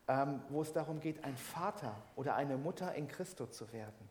ähm, 0.08 0.42
wo 0.50 0.62
es 0.62 0.74
darum 0.74 1.00
geht, 1.00 1.24
ein 1.24 1.38
Vater 1.38 1.96
oder 2.16 2.36
eine 2.36 2.58
Mutter 2.58 2.94
in 2.96 3.08
Christo 3.08 3.46
zu 3.46 3.72
werden. 3.72 4.10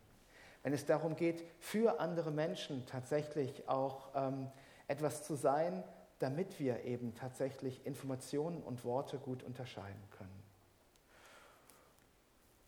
Wenn 0.62 0.72
es 0.72 0.86
darum 0.86 1.16
geht, 1.16 1.44
für 1.58 2.00
andere 2.00 2.30
Menschen 2.30 2.86
tatsächlich 2.86 3.68
auch 3.68 4.10
ähm, 4.14 4.48
etwas 4.86 5.24
zu 5.24 5.34
sein, 5.34 5.82
damit 6.18 6.60
wir 6.60 6.84
eben 6.84 7.14
tatsächlich 7.14 7.84
Informationen 7.84 8.62
und 8.62 8.84
Worte 8.84 9.18
gut 9.18 9.42
unterscheiden 9.42 10.02
können. 10.16 10.31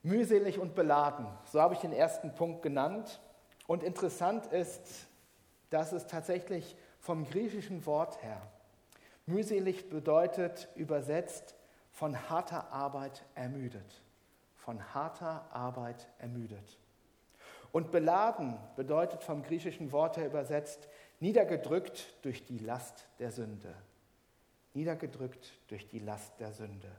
Mühselig 0.04 0.60
und 0.60 0.74
beladen, 0.74 1.26
so 1.50 1.60
habe 1.60 1.74
ich 1.74 1.80
den 1.80 1.92
ersten 1.92 2.34
Punkt 2.34 2.62
genannt. 2.62 3.20
Und 3.66 3.82
interessant 3.82 4.46
ist, 4.46 5.08
dass 5.70 5.92
es 5.92 6.06
tatsächlich 6.06 6.76
vom 7.00 7.24
griechischen 7.24 7.84
Wort 7.86 8.22
her, 8.22 8.40
mühselig 9.26 9.88
bedeutet 9.88 10.68
übersetzt 10.76 11.54
von 11.90 12.28
harter 12.28 12.70
Arbeit 12.70 13.24
ermüdet. 13.34 14.02
Von 14.56 14.94
harter 14.94 15.46
Arbeit 15.50 16.06
ermüdet. 16.18 16.78
Und 17.72 17.90
beladen 17.90 18.58
bedeutet 18.76 19.24
vom 19.24 19.42
griechischen 19.42 19.90
Wort 19.90 20.16
her 20.16 20.26
übersetzt 20.26 20.86
niedergedrückt 21.18 22.14
durch 22.22 22.44
die 22.44 22.58
Last 22.58 23.08
der 23.18 23.32
Sünde. 23.32 23.74
Niedergedrückt 24.74 25.54
durch 25.68 25.88
die 25.88 25.98
Last 25.98 26.38
der 26.38 26.52
Sünde. 26.52 26.90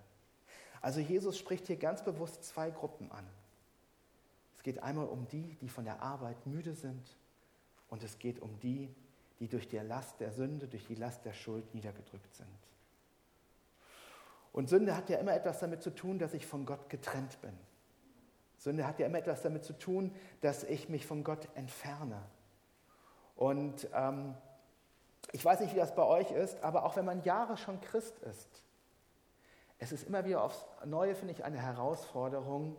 Also 0.85 0.99
Jesus 0.99 1.39
spricht 1.39 1.65
hier 1.65 1.77
ganz 1.77 2.03
bewusst 2.03 2.43
zwei 2.43 2.69
Gruppen 2.69 3.11
an. 3.11 3.25
Es 4.55 4.61
geht 4.61 4.83
einmal 4.83 5.07
um 5.07 5.27
die, 5.29 5.55
die 5.55 5.67
von 5.67 5.83
der 5.83 6.03
Arbeit 6.03 6.45
müde 6.45 6.75
sind 6.75 7.17
und 7.89 8.03
es 8.03 8.19
geht 8.19 8.39
um 8.39 8.59
die, 8.59 8.93
die 9.39 9.47
durch 9.47 9.67
die 9.67 9.79
Last 9.79 10.19
der 10.19 10.31
Sünde, 10.31 10.67
durch 10.67 10.85
die 10.85 10.93
Last 10.93 11.25
der 11.25 11.33
Schuld 11.33 11.73
niedergedrückt 11.73 12.35
sind. 12.35 12.47
Und 14.53 14.69
Sünde 14.69 14.95
hat 14.95 15.09
ja 15.09 15.17
immer 15.17 15.33
etwas 15.33 15.57
damit 15.59 15.81
zu 15.81 15.89
tun, 15.89 16.19
dass 16.19 16.35
ich 16.35 16.45
von 16.45 16.67
Gott 16.67 16.87
getrennt 16.87 17.41
bin. 17.41 17.57
Sünde 18.59 18.85
hat 18.85 18.99
ja 18.99 19.07
immer 19.07 19.17
etwas 19.17 19.41
damit 19.41 19.65
zu 19.65 19.73
tun, 19.73 20.13
dass 20.41 20.63
ich 20.65 20.87
mich 20.87 21.07
von 21.07 21.23
Gott 21.23 21.47
entferne. 21.55 22.21
Und 23.35 23.89
ähm, 23.95 24.35
ich 25.31 25.43
weiß 25.43 25.61
nicht, 25.61 25.73
wie 25.73 25.79
das 25.79 25.95
bei 25.95 26.03
euch 26.03 26.29
ist, 26.29 26.61
aber 26.61 26.85
auch 26.85 26.95
wenn 26.95 27.05
man 27.05 27.23
Jahre 27.23 27.57
schon 27.57 27.81
Christ 27.81 28.19
ist, 28.19 28.61
es 29.77 29.91
ist 29.91 30.07
immer 30.07 30.25
wieder 30.25 30.43
aufs 30.43 30.65
Neue, 30.85 31.15
finde 31.15 31.33
ich, 31.33 31.43
eine 31.43 31.61
Herausforderung, 31.61 32.77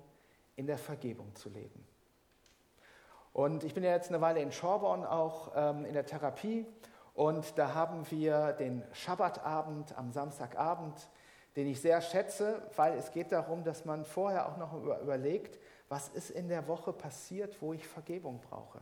in 0.57 0.67
der 0.67 0.79
Vergebung 0.79 1.35
zu 1.35 1.51
leben. 1.51 1.87
Und 3.33 3.65
ich 3.65 3.75
bin 3.75 3.85
ja 3.85 3.91
jetzt 3.91 4.09
eine 4.09 4.23
Weile 4.23 4.41
in 4.41 4.51
Schorborn 4.51 5.05
auch 5.05 5.53
ähm, 5.55 5.85
in 5.85 5.93
der 5.93 6.07
Therapie 6.07 6.67
und 7.13 7.59
da 7.59 7.75
haben 7.75 8.11
wir 8.11 8.53
den 8.55 8.83
Schabbatabend 8.93 9.97
am 9.97 10.11
Samstagabend, 10.13 11.09
den 11.55 11.67
ich 11.67 11.81
sehr 11.81 12.01
schätze, 12.01 12.63
weil 12.77 12.95
es 12.95 13.11
geht 13.11 13.33
darum, 13.33 13.65
dass 13.65 13.85
man 13.85 14.07
vorher 14.07 14.49
auch 14.49 14.57
noch 14.57 14.73
überlegt, 14.75 15.59
was 15.89 16.09
ist 16.09 16.31
in 16.31 16.49
der 16.49 16.67
Woche 16.67 16.93
passiert, 16.95 17.61
wo 17.61 17.75
ich 17.75 17.87
Vergebung 17.87 18.41
brauche. 18.41 18.81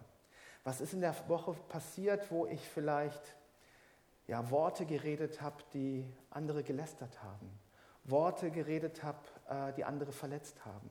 Was 0.62 0.80
ist 0.80 0.94
in 0.94 1.00
der 1.00 1.14
Woche 1.28 1.54
passiert, 1.68 2.30
wo 2.30 2.46
ich 2.46 2.60
vielleicht 2.60 3.36
ja, 4.26 4.50
Worte 4.50 4.86
geredet 4.86 5.42
habe, 5.42 5.56
die 5.72 6.06
andere 6.30 6.62
gelästert 6.62 7.22
haben. 7.22 7.63
Worte 8.04 8.50
geredet 8.50 9.02
habe, 9.02 9.18
äh, 9.48 9.72
die 9.72 9.84
andere 9.84 10.12
verletzt 10.12 10.64
haben. 10.64 10.90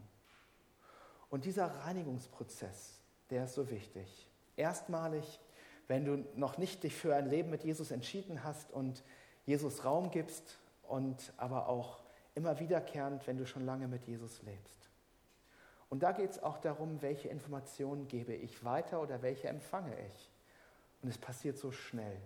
Und 1.29 1.46
dieser 1.46 1.67
Reinigungsprozess, 1.67 3.01
der 3.29 3.46
ist 3.46 3.53
so 3.53 3.70
wichtig. 3.70 4.29
Erstmalig, 4.55 5.39
wenn 5.88 6.05
du 6.05 6.25
noch 6.36 6.58
nicht 6.58 6.84
dich 6.84 6.96
für 6.96 7.15
ein 7.15 7.27
Leben 7.27 7.50
mit 7.50 7.63
Jesus 7.63 7.91
entschieden 7.91 8.43
hast 8.43 8.72
und 8.72 9.03
Jesus 9.46 9.84
Raum 9.84 10.12
gibst 10.12 10.60
und 10.84 11.34
aber 11.38 11.67
auch 11.67 12.03
immer 12.36 12.60
wiederkehrend, 12.60 13.25
wenn 13.27 13.38
du 13.38 13.46
schon 13.46 13.65
lange 13.65 13.88
mit 13.88 14.05
Jesus 14.05 14.41
lebst. 14.43 14.89
Und 15.89 16.01
da 16.01 16.12
geht 16.12 16.32
es 16.32 16.41
auch 16.41 16.58
darum, 16.58 17.01
welche 17.01 17.29
Informationen 17.29 18.08
gebe 18.08 18.34
ich 18.34 18.63
weiter 18.63 19.01
oder 19.01 19.22
welche 19.22 19.48
empfange 19.48 19.96
ich. 20.08 20.32
Und 21.01 21.10
es 21.10 21.17
passiert 21.17 21.58
so 21.58 21.72
schnell. 21.72 22.17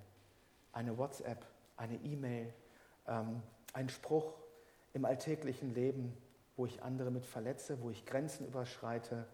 Eine 0.72 0.98
WhatsApp, 0.98 1.46
eine 1.76 1.96
E-Mail, 1.96 2.54
ähm, 3.08 3.42
ein 3.74 3.90
Spruch 3.90 4.36
im 4.98 5.06
alltäglichen 5.06 5.74
Leben, 5.74 6.16
wo 6.56 6.66
ich 6.66 6.84
andere 6.84 7.12
mit 7.12 7.26
verletze, 7.26 7.82
wo 7.82 7.90
ich 7.90 8.06
Grenzen 8.06 8.46
überschreite, 8.46 9.26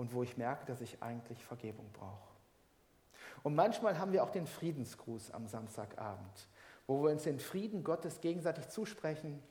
und 0.00 0.14
wo 0.14 0.22
ich 0.22 0.38
merke, 0.38 0.64
dass 0.64 0.80
ich 0.80 1.02
eigentlich 1.02 1.44
Vergebung 1.44 1.84
brauche. 1.92 2.30
Und 3.42 3.54
manchmal 3.54 3.98
haben 3.98 4.14
wir 4.14 4.24
auch 4.24 4.30
den 4.30 4.46
Friedensgruß 4.46 5.30
am 5.32 5.46
Samstagabend, 5.46 6.48
wo 6.86 7.02
wir 7.02 7.10
uns 7.10 7.24
den 7.24 7.38
Frieden 7.38 7.84
Gottes 7.84 8.22
gegenseitig 8.22 8.70
zusprechen. 8.70 9.42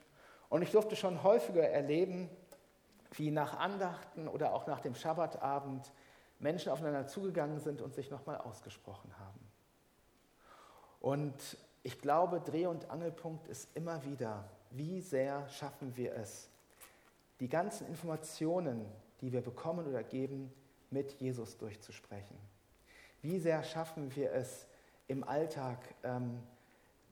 Und 0.48 0.62
ich 0.62 0.72
durfte 0.72 0.96
schon 0.96 1.22
häufiger 1.22 1.62
erleben, 1.62 2.28
wie 3.12 3.30
nach 3.30 3.60
Andachten 3.60 4.26
oder 4.26 4.52
auch 4.52 4.66
nach 4.66 4.80
dem 4.80 4.96
Schabbatabend 4.96 5.92
Menschen 6.40 6.72
aufeinander 6.72 7.06
zugegangen 7.06 7.60
sind 7.60 7.80
und 7.80 7.94
sich 7.94 8.10
nochmal 8.10 8.38
ausgesprochen 8.38 9.16
haben. 9.20 9.40
Und 10.98 11.56
ich 11.84 12.00
glaube, 12.00 12.40
Dreh- 12.40 12.66
und 12.66 12.90
Angelpunkt 12.90 13.46
ist 13.46 13.68
immer 13.76 14.04
wieder, 14.04 14.50
wie 14.70 15.00
sehr 15.00 15.48
schaffen 15.48 15.96
wir 15.96 16.14
es, 16.14 16.48
die 17.40 17.48
ganzen 17.48 17.86
Informationen, 17.86 18.86
die 19.20 19.32
wir 19.32 19.40
bekommen 19.40 19.86
oder 19.86 20.02
geben, 20.02 20.52
mit 20.90 21.12
Jesus 21.20 21.56
durchzusprechen. 21.56 22.36
Wie 23.22 23.38
sehr 23.38 23.62
schaffen 23.62 24.14
wir 24.16 24.32
es 24.32 24.66
im 25.08 25.24
Alltag, 25.24 25.78
ähm, 26.02 26.42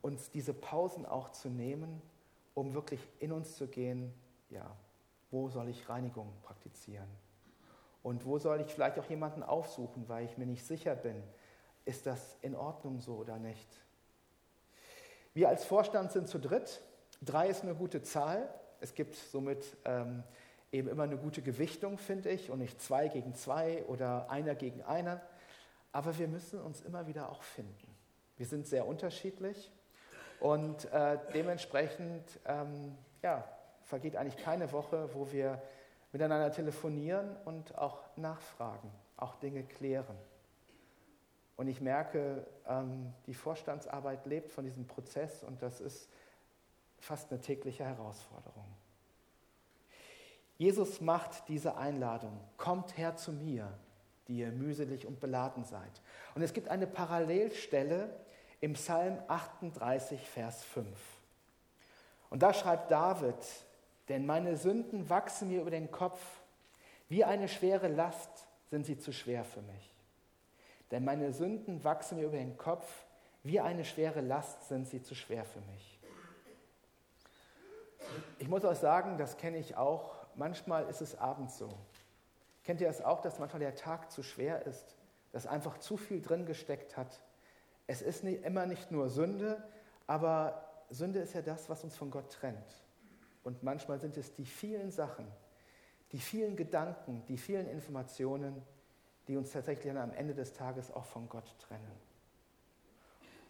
uns 0.03 0.31
diese 0.31 0.55
Pausen 0.55 1.07
auch 1.07 1.31
zu 1.31 1.49
nehmen, 1.49 2.01
um 2.55 2.75
wirklich 2.75 3.01
in 3.19 3.33
uns 3.33 3.57
zu 3.57 3.67
gehen, 3.67 4.13
ja, 4.51 4.77
wo 5.31 5.49
soll 5.49 5.69
ich 5.69 5.89
Reinigung 5.89 6.33
praktizieren? 6.43 7.09
Und 8.03 8.25
wo 8.25 8.39
soll 8.39 8.61
ich 8.61 8.73
vielleicht 8.73 8.99
auch 8.99 9.09
jemanden 9.11 9.43
aufsuchen, 9.43 10.09
weil 10.09 10.25
ich 10.25 10.39
mir 10.39 10.47
nicht 10.47 10.65
sicher 10.65 10.95
bin, 10.95 11.23
ist 11.85 12.07
das 12.07 12.37
in 12.43 12.55
Ordnung 12.55 13.01
so 13.01 13.17
oder 13.17 13.39
nicht? 13.39 13.69
Wir 15.35 15.49
als 15.49 15.65
Vorstand 15.65 16.13
sind 16.13 16.29
zu 16.29 16.39
dritt. 16.39 16.81
Drei 17.21 17.49
ist 17.49 17.63
eine 17.63 17.75
gute 17.75 18.03
Zahl. 18.03 18.49
Es 18.81 18.95
gibt 18.95 19.17
somit 19.17 19.77
ähm, 19.85 20.23
eben 20.71 20.89
immer 20.89 21.03
eine 21.05 21.17
gute 21.17 21.43
Gewichtung, 21.43 21.99
finde 21.99 22.31
ich, 22.31 22.51
und 22.51 22.61
nicht 22.61 22.81
zwei 22.81 23.09
gegen 23.09 23.35
zwei 23.35 23.85
oder 23.87 24.31
einer 24.31 24.55
gegen 24.55 24.83
einer. 24.83 25.21
Aber 25.93 26.17
wir 26.19 26.29
müssen 26.29 26.61
uns 26.61 26.81
immer 26.83 27.07
wieder 27.07 27.31
auch 27.31 27.43
finden. 27.43 27.95
Wir 28.37 28.47
sind 28.47 28.67
sehr 28.67 28.87
unterschiedlich 28.87 29.73
und 30.39 30.85
äh, 30.93 31.19
dementsprechend 31.35 32.39
ähm, 32.47 32.97
ja, 33.23 33.45
vergeht 33.83 34.17
eigentlich 34.17 34.37
keine 34.37 34.71
Woche, 34.71 35.13
wo 35.13 35.33
wir 35.33 35.61
miteinander 36.13 36.53
telefonieren 36.53 37.37
und 37.45 37.77
auch 37.77 38.05
nachfragen, 38.17 38.91
auch 39.17 39.35
Dinge 39.37 39.65
klären. 39.65 40.17
Und 41.57 41.67
ich 41.67 41.81
merke, 41.81 42.47
ähm, 42.69 43.13
die 43.27 43.35
Vorstandsarbeit 43.35 44.25
lebt 44.27 44.53
von 44.53 44.65
diesem 44.65 44.87
Prozess 44.87 45.43
und 45.43 45.61
das 45.61 45.81
ist 45.81 46.09
fast 47.01 47.31
eine 47.31 47.41
tägliche 47.41 47.85
Herausforderung. 47.85 48.65
Jesus 50.57 51.01
macht 51.01 51.49
diese 51.49 51.77
Einladung, 51.77 52.41
kommt 52.57 52.97
her 52.99 53.17
zu 53.17 53.33
mir, 53.33 53.73
die 54.27 54.39
ihr 54.39 54.51
mühselig 54.51 55.07
und 55.07 55.21
beladen 55.21 55.65
seid. 55.65 56.03
Und 56.35 56.43
es 56.43 56.53
gibt 56.53 56.69
eine 56.69 56.87
Parallelstelle 56.87 58.11
im 58.61 58.73
Psalm 58.75 59.19
38, 59.29 60.21
Vers 60.29 60.65
5. 60.65 60.89
Und 62.31 62.43
da 62.43 62.53
schreibt 62.53 62.91
David, 62.91 63.37
denn 64.09 64.27
meine 64.27 64.57
Sünden 64.57 65.09
wachsen 65.09 65.49
mir 65.49 65.61
über 65.61 65.71
den 65.71 65.91
Kopf, 65.91 66.21
wie 67.09 67.25
eine 67.25 67.49
schwere 67.49 67.89
Last 67.89 68.47
sind 68.71 68.85
sie 68.85 68.99
zu 68.99 69.13
schwer 69.13 69.45
für 69.45 69.63
mich. 69.63 69.91
Denn 70.91 71.05
meine 71.05 71.33
Sünden 71.33 71.85
wachsen 71.85 72.19
mir 72.19 72.27
über 72.27 72.37
den 72.37 72.57
Kopf, 72.57 72.87
wie 73.43 73.61
eine 73.61 73.85
schwere 73.85 74.21
Last 74.21 74.69
sind 74.69 74.89
sie 74.89 75.03
zu 75.03 75.15
schwer 75.15 75.45
für 75.45 75.61
mich. 75.73 75.98
Ich 78.39 78.49
muss 78.49 78.65
euch 78.65 78.79
sagen, 78.79 79.19
das 79.19 79.37
kenne 79.37 79.59
ich 79.59 79.77
auch 79.77 80.19
manchmal 80.39 80.89
ist 80.89 81.03
es 81.03 81.19
abends 81.19 81.59
so. 81.59 81.69
Kennt 82.65 82.81
ihr 82.81 82.89
es 82.89 82.99
das 82.99 83.07
auch, 83.07 83.21
dass 83.21 83.39
manchmal 83.39 83.61
der 83.61 83.75
Tag 83.75 84.11
zu 84.11 84.23
schwer 84.23 84.65
ist, 84.67 84.97
dass 85.33 85.47
einfach 85.47 85.79
zu 85.79 85.97
viel 85.97 86.23
drin 86.23 86.47
gesteckt 86.47 86.97
hat? 86.97 87.21
Es 87.87 88.03
ist 88.03 88.25
nicht, 88.25 88.45
immer 88.45 88.67
nicht 88.67 88.91
nur 88.91 89.09
Sünde, 89.09 89.63
aber 90.07 90.65
Sünde 90.91 91.21
ist 91.21 91.35
ja 91.35 91.43
das, 91.43 91.69
was 91.69 91.85
uns 91.85 91.97
von 91.97 92.11
Gott 92.11 92.31
trennt. 92.31 92.85
Und 93.43 93.63
manchmal 93.63 93.99
sind 93.99 94.17
es 94.17 94.35
die 94.35 94.45
vielen 94.45 94.91
Sachen, 94.91 95.27
die 96.13 96.19
vielen 96.19 96.57
Gedanken, 96.57 97.25
die 97.27 97.37
vielen 97.37 97.69
Informationen, 97.69 98.63
die 99.27 99.37
uns 99.37 99.53
tatsächlich 99.53 99.91
am 99.97 100.13
Ende 100.13 100.35
des 100.35 100.53
Tages 100.53 100.91
auch 100.91 101.05
von 101.05 101.29
Gott 101.29 101.55
trennen. 101.59 102.09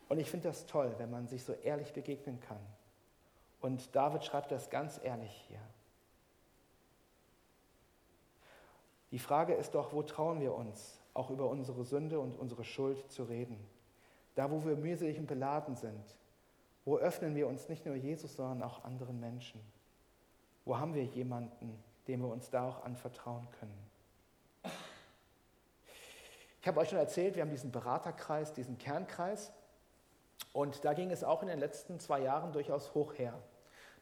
Und 0.09 0.19
ich 0.19 0.31
finde 0.31 0.49
das 0.49 0.67
toll, 0.67 0.95
wenn 0.99 1.11
man 1.11 1.29
sich 1.29 1.45
so 1.45 1.53
ehrlich 1.53 1.93
begegnen 1.93 2.41
kann. 2.41 2.61
Und 3.61 3.95
David 3.95 4.25
schreibt 4.25 4.50
das 4.53 4.71
ganz 4.71 5.00
ehrlich 5.03 5.45
hier. 5.49 5.61
Die 9.11 9.19
Frage 9.19 9.55
ist 9.55 9.75
doch, 9.75 9.93
wo 9.93 10.03
trauen 10.03 10.41
wir 10.41 10.55
uns, 10.55 11.00
auch 11.15 11.31
über 11.31 11.49
unsere 11.49 11.85
Sünde 11.85 12.21
und 12.21 12.37
unsere 12.38 12.65
Schuld 12.65 13.11
zu 13.11 13.25
reden? 13.25 13.59
Da, 14.35 14.50
wo 14.50 14.65
wir 14.65 14.77
mühselig 14.77 15.19
und 15.19 15.27
beladen 15.27 15.75
sind, 15.75 16.17
wo 16.85 16.99
öffnen 16.99 17.35
wir 17.35 17.49
uns 17.49 17.69
nicht 17.69 17.85
nur 17.87 17.97
Jesus, 17.97 18.37
sondern 18.37 18.62
auch 18.62 18.85
anderen 18.85 19.19
Menschen? 19.19 19.61
Wo 20.65 20.79
haben 20.79 20.95
wir 20.95 21.05
jemanden, 21.05 21.83
dem 22.07 22.21
wir 22.21 22.29
uns 22.29 22.50
da 22.50 22.69
auch 22.69 22.85
anvertrauen 22.85 23.49
können? 23.59 23.91
Ich 26.61 26.69
habe 26.69 26.81
euch 26.81 26.91
schon 26.91 26.99
erzählt, 26.99 27.35
wir 27.35 27.43
haben 27.43 27.50
diesen 27.50 27.73
Beraterkreis, 27.73 28.53
diesen 28.53 28.79
Kernkreis. 28.79 29.53
Und 30.52 30.85
da 30.85 30.95
ging 30.95 31.11
es 31.11 31.25
auch 31.25 31.43
in 31.43 31.49
den 31.49 31.59
letzten 31.59 32.00
zwei 32.00 32.21
Jahren 32.21 32.52
durchaus 32.52 32.95
hoch 32.95 33.14
her. 33.14 33.35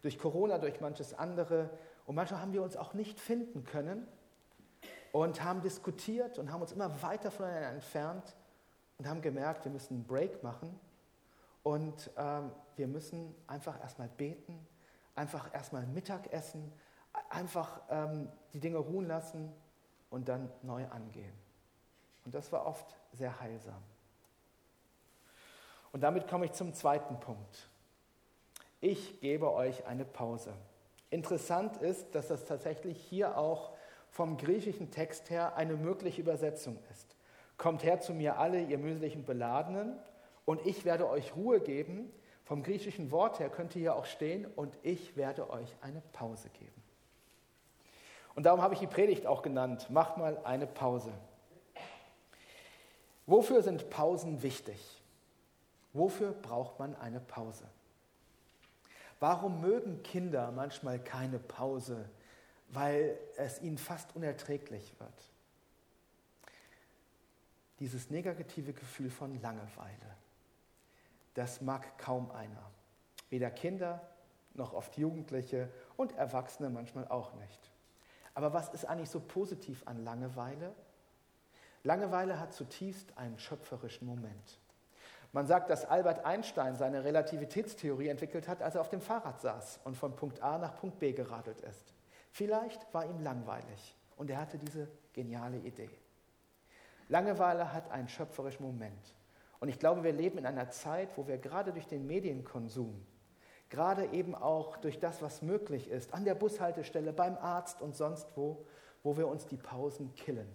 Durch 0.02 0.18
Corona, 0.18 0.58
durch 0.58 0.80
manches 0.80 1.14
andere. 1.14 1.70
Und 2.06 2.14
manchmal 2.14 2.40
haben 2.40 2.52
wir 2.52 2.62
uns 2.62 2.76
auch 2.76 2.94
nicht 2.94 3.20
finden 3.20 3.64
können 3.64 4.06
und 5.12 5.42
haben 5.42 5.62
diskutiert 5.62 6.38
und 6.38 6.52
haben 6.52 6.60
uns 6.60 6.72
immer 6.72 7.02
weiter 7.02 7.30
voneinander 7.30 7.70
entfernt 7.70 8.36
und 8.98 9.08
haben 9.08 9.22
gemerkt, 9.22 9.64
wir 9.64 9.72
müssen 9.72 9.94
einen 9.94 10.06
Break 10.06 10.42
machen 10.42 10.78
und 11.62 12.10
ähm, 12.16 12.52
wir 12.76 12.86
müssen 12.86 13.34
einfach 13.46 13.80
erstmal 13.80 14.08
beten, 14.08 14.66
einfach 15.14 15.52
erstmal 15.54 15.86
Mittag 15.86 16.32
essen, 16.32 16.72
einfach 17.30 17.80
ähm, 17.88 18.28
die 18.52 18.60
Dinge 18.60 18.78
ruhen 18.78 19.06
lassen 19.06 19.52
und 20.10 20.28
dann 20.28 20.50
neu 20.62 20.86
angehen. 20.88 21.32
Und 22.24 22.34
das 22.34 22.52
war 22.52 22.66
oft 22.66 22.96
sehr 23.12 23.40
heilsam. 23.40 23.82
Und 25.96 26.02
damit 26.02 26.28
komme 26.28 26.44
ich 26.44 26.52
zum 26.52 26.74
zweiten 26.74 27.18
Punkt. 27.20 27.70
Ich 28.82 29.18
gebe 29.22 29.54
euch 29.54 29.86
eine 29.86 30.04
Pause. 30.04 30.52
Interessant 31.08 31.78
ist, 31.78 32.14
dass 32.14 32.28
das 32.28 32.44
tatsächlich 32.44 33.00
hier 33.00 33.38
auch 33.38 33.72
vom 34.10 34.36
griechischen 34.36 34.90
Text 34.90 35.30
her 35.30 35.56
eine 35.56 35.72
mögliche 35.72 36.20
Übersetzung 36.20 36.78
ist. 36.90 37.16
Kommt 37.56 37.82
her 37.82 37.98
zu 37.98 38.12
mir 38.12 38.38
alle, 38.38 38.60
ihr 38.60 38.76
mühseligen 38.76 39.24
Beladenen, 39.24 39.96
und 40.44 40.66
ich 40.66 40.84
werde 40.84 41.08
euch 41.08 41.34
Ruhe 41.34 41.60
geben. 41.60 42.12
Vom 42.44 42.62
griechischen 42.62 43.10
Wort 43.10 43.38
her 43.38 43.48
könnte 43.48 43.78
hier 43.78 43.96
auch 43.96 44.04
stehen, 44.04 44.44
und 44.54 44.78
ich 44.82 45.16
werde 45.16 45.48
euch 45.48 45.74
eine 45.80 46.02
Pause 46.12 46.50
geben. 46.50 46.82
Und 48.34 48.44
darum 48.44 48.60
habe 48.60 48.74
ich 48.74 48.80
die 48.80 48.86
Predigt 48.86 49.26
auch 49.26 49.40
genannt, 49.40 49.88
macht 49.88 50.18
mal 50.18 50.36
eine 50.44 50.66
Pause. 50.66 51.14
Wofür 53.24 53.62
sind 53.62 53.88
Pausen 53.88 54.42
wichtig? 54.42 54.96
Wofür 55.96 56.32
braucht 56.32 56.78
man 56.78 56.94
eine 56.96 57.20
Pause? 57.20 57.64
Warum 59.18 59.62
mögen 59.62 60.02
Kinder 60.02 60.52
manchmal 60.52 60.98
keine 60.98 61.38
Pause? 61.38 62.08
Weil 62.68 63.18
es 63.36 63.62
ihnen 63.62 63.78
fast 63.78 64.14
unerträglich 64.14 64.92
wird. 64.98 65.30
Dieses 67.78 68.10
negative 68.10 68.74
Gefühl 68.74 69.10
von 69.10 69.40
Langeweile, 69.40 70.16
das 71.34 71.60
mag 71.62 71.98
kaum 71.98 72.30
einer. 72.30 72.70
Weder 73.30 73.50
Kinder 73.50 74.06
noch 74.54 74.74
oft 74.74 74.96
Jugendliche 74.98 75.70
und 75.96 76.12
Erwachsene 76.12 76.68
manchmal 76.68 77.08
auch 77.08 77.32
nicht. 77.34 77.70
Aber 78.34 78.52
was 78.52 78.68
ist 78.68 78.84
eigentlich 78.84 79.10
so 79.10 79.20
positiv 79.20 79.82
an 79.86 80.04
Langeweile? 80.04 80.74
Langeweile 81.84 82.38
hat 82.38 82.52
zutiefst 82.52 83.16
einen 83.16 83.38
schöpferischen 83.38 84.06
Moment. 84.06 84.58
Man 85.36 85.46
sagt, 85.46 85.68
dass 85.68 85.84
Albert 85.84 86.24
Einstein 86.24 86.76
seine 86.76 87.04
Relativitätstheorie 87.04 88.08
entwickelt 88.08 88.48
hat, 88.48 88.62
als 88.62 88.74
er 88.74 88.80
auf 88.80 88.88
dem 88.88 89.02
Fahrrad 89.02 89.38
saß 89.38 89.80
und 89.84 89.94
von 89.94 90.16
Punkt 90.16 90.42
A 90.42 90.56
nach 90.56 90.74
Punkt 90.78 90.98
B 90.98 91.12
geradelt 91.12 91.60
ist. 91.60 91.92
Vielleicht 92.30 92.80
war 92.94 93.04
ihm 93.04 93.20
langweilig 93.20 93.94
und 94.16 94.30
er 94.30 94.40
hatte 94.40 94.56
diese 94.56 94.88
geniale 95.12 95.58
Idee. 95.58 95.90
Langeweile 97.10 97.70
hat 97.74 97.90
einen 97.90 98.08
schöpferischen 98.08 98.64
Moment. 98.64 99.14
Und 99.60 99.68
ich 99.68 99.78
glaube, 99.78 100.04
wir 100.04 100.12
leben 100.14 100.38
in 100.38 100.46
einer 100.46 100.70
Zeit, 100.70 101.18
wo 101.18 101.26
wir 101.26 101.36
gerade 101.36 101.74
durch 101.74 101.86
den 101.86 102.06
Medienkonsum, 102.06 103.04
gerade 103.68 104.06
eben 104.12 104.34
auch 104.34 104.78
durch 104.78 105.00
das, 105.00 105.20
was 105.20 105.42
möglich 105.42 105.90
ist, 105.90 106.14
an 106.14 106.24
der 106.24 106.34
Bushaltestelle, 106.34 107.12
beim 107.12 107.36
Arzt 107.36 107.82
und 107.82 107.94
sonst 107.94 108.26
wo, 108.36 108.64
wo 109.02 109.18
wir 109.18 109.28
uns 109.28 109.46
die 109.46 109.58
Pausen 109.58 110.14
killen 110.14 110.48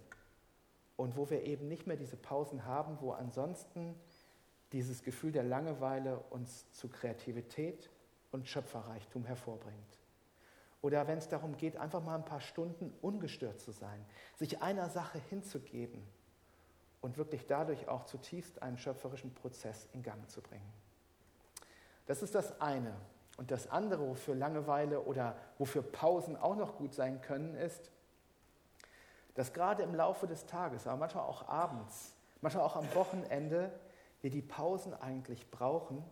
und 0.96 1.18
wo 1.18 1.30
wir 1.30 1.44
eben 1.44 1.68
nicht 1.68 1.86
mehr 1.86 1.98
diese 1.98 2.18
Pausen 2.18 2.66
haben, 2.66 2.98
wo 3.00 3.12
ansonsten 3.12 3.94
dieses 4.72 5.04
Gefühl 5.04 5.32
der 5.32 5.44
Langeweile 5.44 6.20
uns 6.30 6.72
zu 6.72 6.88
Kreativität 6.88 7.90
und 8.32 8.48
Schöpferreichtum 8.48 9.26
hervorbringt. 9.26 10.00
Oder 10.82 11.08
wenn 11.08 11.20
es 11.20 11.28
darum 11.28 11.58
geht, 11.58 11.78
einfach 11.78 12.02
mal 12.02 12.16
ein 12.16 12.26
paar 12.26 12.42
Stunden 12.42 12.94
ungestört 13.02 13.60
zu 13.60 13.72
sein, 13.72 14.04
sich 14.36 14.62
einer 14.62 14.90
Sache 14.90 15.20
hinzugeben 15.30 16.02
und 17.02 17.18
wirklich 17.18 17.46
dadurch 17.46 17.88
auch 17.88 18.06
zutiefst 18.06 18.62
einen 18.62 18.78
schöpferischen 18.78 19.34
Prozess 19.34 19.88
in 19.94 20.02
Gang 20.02 20.30
zu 20.30 20.42
bringen. 20.42 20.74
Das 22.08 22.24
ist 22.24 22.34
das 22.34 22.60
eine. 22.60 22.94
Und 23.38 23.52
das 23.52 23.68
andere, 23.70 24.08
wofür 24.08 24.36
Langeweile 24.36 25.02
oder 25.02 25.36
wofür 25.58 25.82
Pausen 25.82 26.36
auch 26.36 26.56
noch 26.56 26.78
gut 26.78 26.94
sein 26.94 27.22
können, 27.22 27.56
ist, 27.56 27.92
dass 29.36 29.54
gerade 29.54 29.84
im 29.84 29.96
Laufe 29.96 30.28
des 30.28 30.46
Tages, 30.46 30.88
aber 30.88 30.98
manchmal 30.98 31.24
auch 31.24 31.48
abends, 31.48 32.14
manchmal 32.42 32.66
auch 32.66 32.76
am 32.76 32.94
Wochenende, 32.94 33.72
wir 34.22 34.30
die 34.30 34.42
Pausen 34.42 34.94
eigentlich 34.94 35.50
brauchen, 35.50 36.04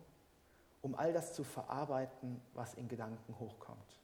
um 0.82 0.94
all 0.94 1.12
das 1.12 1.32
zu 1.32 1.44
verarbeiten, 1.44 2.40
was 2.54 2.74
in 2.74 2.88
Gedanken 2.88 3.38
hochkommt. 3.38 4.00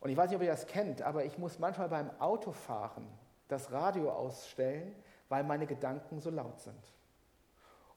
Und 0.00 0.10
ich 0.10 0.16
weiß 0.16 0.30
nicht, 0.30 0.36
ob 0.36 0.42
ihr 0.42 0.50
das 0.50 0.66
kennt, 0.66 1.02
aber 1.02 1.24
ich 1.24 1.36
muss 1.36 1.58
manchmal 1.58 1.88
beim 1.88 2.10
Autofahren 2.20 3.06
das 3.48 3.70
Radio 3.70 4.10
ausstellen, 4.10 4.94
weil 5.28 5.44
meine 5.44 5.66
Gedanken 5.66 6.20
so 6.20 6.30
laut 6.30 6.60
sind. 6.60 6.94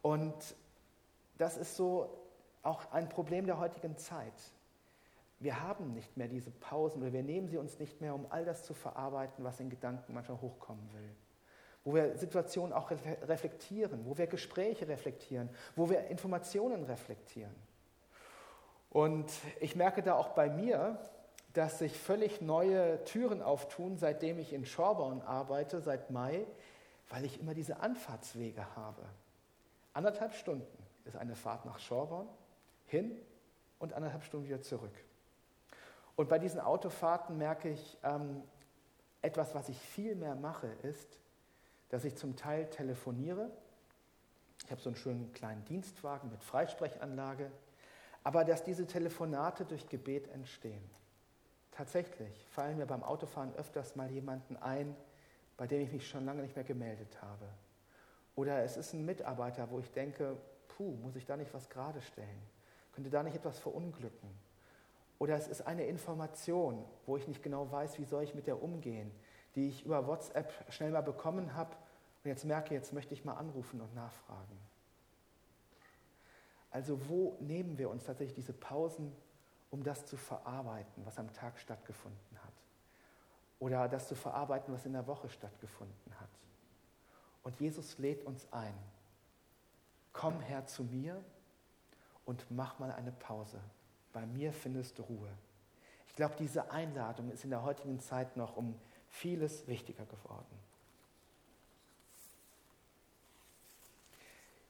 Und 0.01 0.55
das 1.37 1.57
ist 1.57 1.75
so 1.75 2.09
auch 2.61 2.91
ein 2.91 3.07
Problem 3.09 3.45
der 3.45 3.59
heutigen 3.59 3.97
Zeit 3.97 4.33
wir 5.43 5.61
haben 5.61 5.93
nicht 5.93 6.15
mehr 6.15 6.29
diese 6.29 6.51
Pausen 6.51 7.01
oder 7.01 7.11
wir 7.11 7.21
nehmen 7.21 7.49
sie 7.49 7.57
uns 7.57 7.77
nicht 7.77 7.99
mehr, 7.99 8.15
um 8.15 8.25
all 8.29 8.45
das 8.45 8.65
zu 8.65 8.73
verarbeiten, 8.73 9.43
was 9.43 9.59
in 9.59 9.69
Gedanken 9.69 10.13
manchmal 10.13 10.39
hochkommen 10.39 10.89
will. 10.93 11.15
Wo 11.83 11.93
wir 11.93 12.17
Situationen 12.17 12.73
auch 12.73 12.91
reflektieren, 12.91 14.05
wo 14.05 14.17
wir 14.17 14.27
Gespräche 14.27 14.87
reflektieren, 14.87 15.49
wo 15.75 15.89
wir 15.89 16.07
Informationen 16.07 16.83
reflektieren. 16.83 17.55
Und 18.89 19.31
ich 19.59 19.75
merke 19.75 20.01
da 20.01 20.15
auch 20.15 20.29
bei 20.29 20.49
mir, 20.49 20.99
dass 21.53 21.79
sich 21.79 21.97
völlig 21.97 22.41
neue 22.41 23.03
Türen 23.03 23.41
auftun, 23.41 23.97
seitdem 23.97 24.39
ich 24.39 24.53
in 24.53 24.65
Schorborn 24.65 25.21
arbeite, 25.21 25.81
seit 25.81 26.09
Mai, 26.09 26.45
weil 27.09 27.25
ich 27.25 27.39
immer 27.39 27.53
diese 27.53 27.79
Anfahrtswege 27.79 28.75
habe. 28.75 29.03
Anderthalb 29.93 30.33
Stunden 30.33 30.65
ist 31.05 31.15
eine 31.15 31.35
Fahrt 31.35 31.65
nach 31.65 31.79
Schorborn 31.79 32.27
hin 32.87 33.19
und 33.79 33.93
anderthalb 33.93 34.23
Stunden 34.23 34.47
wieder 34.47 34.61
zurück. 34.61 34.93
Und 36.15 36.29
bei 36.29 36.39
diesen 36.39 36.59
Autofahrten 36.59 37.37
merke 37.37 37.69
ich, 37.69 37.97
ähm, 38.03 38.43
etwas, 39.21 39.55
was 39.55 39.69
ich 39.69 39.79
viel 39.79 40.15
mehr 40.15 40.35
mache, 40.35 40.67
ist, 40.83 41.17
dass 41.93 42.05
ich 42.05 42.15
zum 42.15 42.35
Teil 42.35 42.67
telefoniere. 42.71 43.51
Ich 44.65 44.71
habe 44.71 44.81
so 44.81 44.89
einen 44.89 44.95
schönen 44.95 45.31
kleinen 45.33 45.63
Dienstwagen 45.65 46.31
mit 46.31 46.43
Freisprechanlage, 46.43 47.51
aber 48.23 48.43
dass 48.43 48.63
diese 48.63 48.87
Telefonate 48.87 49.63
durch 49.63 49.87
Gebet 49.87 50.27
entstehen. 50.29 50.81
Tatsächlich 51.69 52.47
fallen 52.49 52.77
mir 52.77 52.87
beim 52.87 53.03
Autofahren 53.03 53.53
öfters 53.57 53.95
mal 53.95 54.09
jemanden 54.09 54.57
ein, 54.57 54.95
bei 55.55 55.67
dem 55.67 55.81
ich 55.81 55.91
mich 55.91 56.07
schon 56.07 56.25
lange 56.25 56.41
nicht 56.41 56.55
mehr 56.55 56.65
gemeldet 56.65 57.21
habe. 57.21 57.47
Oder 58.33 58.63
es 58.63 58.75
ist 58.75 58.93
ein 58.93 59.05
Mitarbeiter, 59.05 59.69
wo 59.69 59.77
ich 59.77 59.91
denke, 59.91 60.35
puh, 60.69 60.95
muss 60.95 61.15
ich 61.15 61.27
da 61.27 61.37
nicht 61.37 61.53
was 61.53 61.69
gerade 61.69 62.01
stellen? 62.01 62.41
Könnte 62.93 63.11
da 63.11 63.21
nicht 63.21 63.35
etwas 63.35 63.59
verunglücken? 63.59 64.31
Oder 65.19 65.35
es 65.35 65.47
ist 65.47 65.61
eine 65.61 65.85
Information, 65.85 66.83
wo 67.05 67.17
ich 67.17 67.27
nicht 67.27 67.43
genau 67.43 67.71
weiß, 67.71 67.99
wie 67.99 68.05
soll 68.05 68.23
ich 68.23 68.33
mit 68.33 68.47
der 68.47 68.63
umgehen, 68.63 69.11
die 69.53 69.69
ich 69.69 69.85
über 69.85 70.07
WhatsApp 70.07 70.51
schnell 70.69 70.89
mal 70.89 71.01
bekommen 71.01 71.53
habe 71.53 71.75
und 72.23 72.29
jetzt 72.29 72.45
merke, 72.45 72.73
jetzt 72.73 72.93
möchte 72.93 73.13
ich 73.13 73.25
mal 73.25 73.33
anrufen 73.33 73.81
und 73.81 73.93
nachfragen. 73.95 74.57
Also 76.71 77.07
wo 77.09 77.37
nehmen 77.39 77.77
wir 77.77 77.89
uns 77.89 78.05
tatsächlich 78.05 78.35
diese 78.35 78.53
Pausen, 78.53 79.15
um 79.69 79.83
das 79.83 80.05
zu 80.05 80.17
verarbeiten, 80.17 81.05
was 81.05 81.19
am 81.19 81.31
Tag 81.33 81.59
stattgefunden 81.59 82.43
hat? 82.43 82.53
Oder 83.59 83.87
das 83.87 84.07
zu 84.07 84.15
verarbeiten, 84.15 84.73
was 84.73 84.85
in 84.85 84.93
der 84.93 85.07
Woche 85.07 85.29
stattgefunden 85.29 86.19
hat? 86.19 86.29
Und 87.43 87.59
Jesus 87.59 87.97
lädt 87.97 88.25
uns 88.25 88.51
ein. 88.51 88.73
Komm 90.13 90.39
her 90.41 90.65
zu 90.65 90.83
mir 90.83 91.23
und 92.25 92.49
mach 92.49 92.79
mal 92.79 92.91
eine 92.91 93.11
Pause 93.11 93.59
bei 94.13 94.25
mir 94.27 94.53
findest 94.53 94.99
du 94.99 95.01
Ruhe. 95.01 95.29
Ich 96.07 96.15
glaube, 96.15 96.35
diese 96.37 96.71
Einladung 96.71 97.31
ist 97.31 97.43
in 97.43 97.49
der 97.49 97.63
heutigen 97.63 97.99
Zeit 97.99 98.37
noch 98.37 98.55
um 98.55 98.79
vieles 99.09 99.67
wichtiger 99.67 100.05
geworden. 100.05 100.59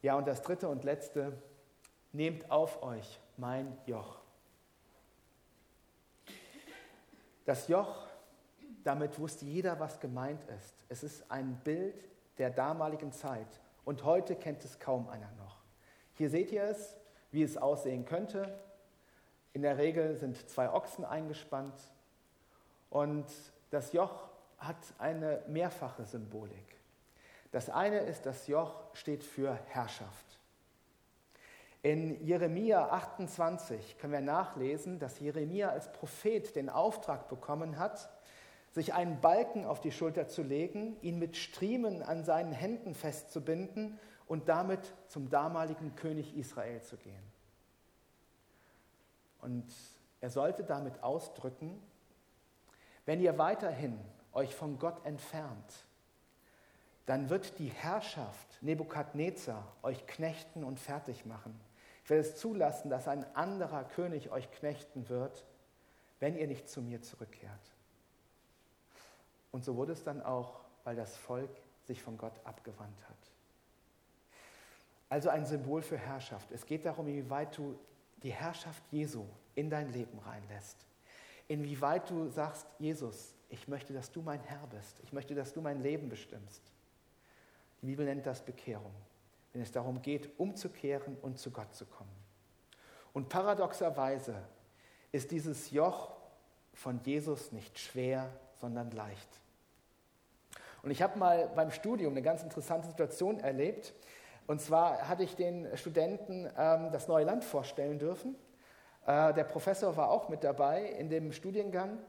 Ja, 0.03 0.15
und 0.15 0.27
das 0.27 0.41
dritte 0.41 0.67
und 0.67 0.83
letzte, 0.83 1.33
nehmt 2.11 2.51
auf 2.51 2.83
euch 2.83 3.19
mein 3.37 3.75
Joch. 3.87 4.19
Das 7.45 7.67
Joch 7.67 8.07
damit 8.83 9.17
wusste 9.17 9.45
jeder, 9.45 9.79
was 9.79 10.01
gemeint 10.01 10.43
ist. 10.57 10.75
Es 10.89 11.03
ist 11.03 11.31
ein 11.31 11.55
Bild 11.63 11.95
der 12.37 12.49
damaligen 12.49 13.13
Zeit 13.13 13.47
und 13.85 14.03
heute 14.03 14.35
kennt 14.35 14.63
es 14.65 14.77
kaum 14.77 15.07
einer 15.07 15.31
noch. 15.37 15.61
Hier 16.15 16.29
seht 16.29 16.51
ihr 16.51 16.63
es, 16.63 16.97
wie 17.31 17.43
es 17.43 17.57
aussehen 17.57 18.03
könnte. 18.03 18.59
In 19.53 19.61
der 19.61 19.77
Regel 19.77 20.17
sind 20.17 20.49
zwei 20.49 20.69
Ochsen 20.69 21.05
eingespannt 21.05 21.79
und 22.89 23.25
das 23.69 23.93
Joch 23.93 24.27
hat 24.57 24.77
eine 24.97 25.41
mehrfache 25.47 26.03
Symbolik. 26.05 26.82
Das 27.53 27.69
eine 27.69 27.99
ist, 27.99 28.25
das 28.25 28.47
Joch 28.47 28.73
steht 28.93 29.23
für 29.23 29.53
Herrschaft. 29.67 30.39
In 31.83 32.25
Jeremia 32.25 32.89
28 32.89 33.99
können 33.99 34.11
wir 34.11 34.21
nachlesen, 34.21 34.97
dass 34.97 35.19
Jeremia 35.19 35.69
als 35.69 35.91
Prophet 35.91 36.55
den 36.55 36.67
Auftrag 36.67 37.29
bekommen 37.29 37.77
hat, 37.77 38.09
sich 38.71 38.95
einen 38.95 39.21
Balken 39.21 39.65
auf 39.65 39.81
die 39.81 39.91
Schulter 39.91 40.27
zu 40.27 40.41
legen, 40.41 40.97
ihn 41.01 41.19
mit 41.19 41.37
Striemen 41.37 42.01
an 42.01 42.23
seinen 42.23 42.53
Händen 42.53 42.95
festzubinden 42.95 43.99
und 44.25 44.49
damit 44.49 44.91
zum 45.05 45.29
damaligen 45.29 45.95
König 45.95 46.35
Israel 46.35 46.81
zu 46.81 46.97
gehen. 46.97 47.31
Und 49.41 49.71
er 50.21 50.31
sollte 50.31 50.63
damit 50.63 51.03
ausdrücken, 51.03 51.79
wenn 53.05 53.19
ihr 53.19 53.37
weiterhin 53.37 53.99
euch 54.31 54.55
von 54.55 54.79
Gott 54.79 55.05
entfernt, 55.05 55.85
dann 57.05 57.29
wird 57.29 57.59
die 57.59 57.69
Herrschaft 57.69 58.47
Nebukadnezar 58.61 59.75
euch 59.81 60.05
knechten 60.07 60.63
und 60.63 60.79
fertig 60.79 61.25
machen. 61.25 61.59
Ich 62.03 62.09
werde 62.09 62.21
es 62.21 62.35
zulassen, 62.35 62.89
dass 62.89 63.07
ein 63.07 63.25
anderer 63.35 63.83
König 63.83 64.31
euch 64.31 64.49
knechten 64.51 65.09
wird, 65.09 65.45
wenn 66.19 66.37
ihr 66.37 66.47
nicht 66.47 66.69
zu 66.69 66.81
mir 66.81 67.01
zurückkehrt. 67.01 67.73
Und 69.51 69.63
so 69.63 69.75
wurde 69.75 69.93
es 69.93 70.03
dann 70.03 70.21
auch, 70.21 70.61
weil 70.83 70.95
das 70.95 71.15
Volk 71.15 71.51
sich 71.83 72.01
von 72.01 72.17
Gott 72.17 72.33
abgewandt 72.43 72.97
hat. 73.09 73.17
Also 75.09 75.29
ein 75.29 75.45
Symbol 75.45 75.81
für 75.81 75.97
Herrschaft. 75.97 76.51
Es 76.51 76.65
geht 76.65 76.85
darum, 76.85 77.07
inwieweit 77.07 77.55
du 77.57 77.77
die 78.23 78.31
Herrschaft 78.31 78.81
Jesu 78.91 79.25
in 79.53 79.69
dein 79.69 79.91
Leben 79.93 80.17
reinlässt. 80.19 80.77
Inwieweit 81.47 82.09
du 82.09 82.29
sagst, 82.29 82.65
Jesus, 82.79 83.35
ich 83.49 83.67
möchte, 83.67 83.93
dass 83.93 84.11
du 84.11 84.21
mein 84.21 84.41
Herr 84.41 84.65
bist. 84.67 84.99
Ich 85.03 85.13
möchte, 85.13 85.35
dass 85.35 85.53
du 85.53 85.61
mein 85.61 85.81
Leben 85.81 86.09
bestimmst. 86.09 86.61
Die 87.83 87.87
Bibel 87.87 88.05
nennt 88.05 88.25
das 88.25 88.41
Bekehrung, 88.41 88.93
wenn 89.51 89.61
es 89.61 89.73
darum 89.73 90.01
geht, 90.01 90.39
umzukehren 90.39 91.17
und 91.21 91.37
zu 91.37 91.51
Gott 91.51 91.75
zu 91.75 91.85
kommen. 91.85 92.15
Und 93.11 93.27
paradoxerweise 93.27 94.35
ist 95.11 95.31
dieses 95.31 95.69
Joch 95.71 96.15
von 96.73 97.01
Jesus 97.03 97.51
nicht 97.51 97.77
schwer, 97.77 98.29
sondern 98.55 98.89
leicht. 98.91 99.27
Und 100.81 100.91
ich 100.91 101.01
habe 101.01 101.19
mal 101.19 101.51
beim 101.53 101.71
Studium 101.71 102.13
eine 102.13 102.21
ganz 102.21 102.41
interessante 102.41 102.87
Situation 102.87 103.41
erlebt. 103.41 103.93
Und 104.47 104.61
zwar 104.61 105.09
hatte 105.09 105.23
ich 105.23 105.35
den 105.35 105.67
Studenten 105.75 106.49
ähm, 106.57 106.89
das 106.93 107.09
neue 107.09 107.25
Land 107.25 107.43
vorstellen 107.43 107.99
dürfen. 107.99 108.37
Äh, 109.05 109.33
der 109.33 109.43
Professor 109.43 109.97
war 109.97 110.09
auch 110.09 110.29
mit 110.29 110.45
dabei 110.45 110.85
in 110.85 111.09
dem 111.09 111.33
Studiengang. 111.33 111.99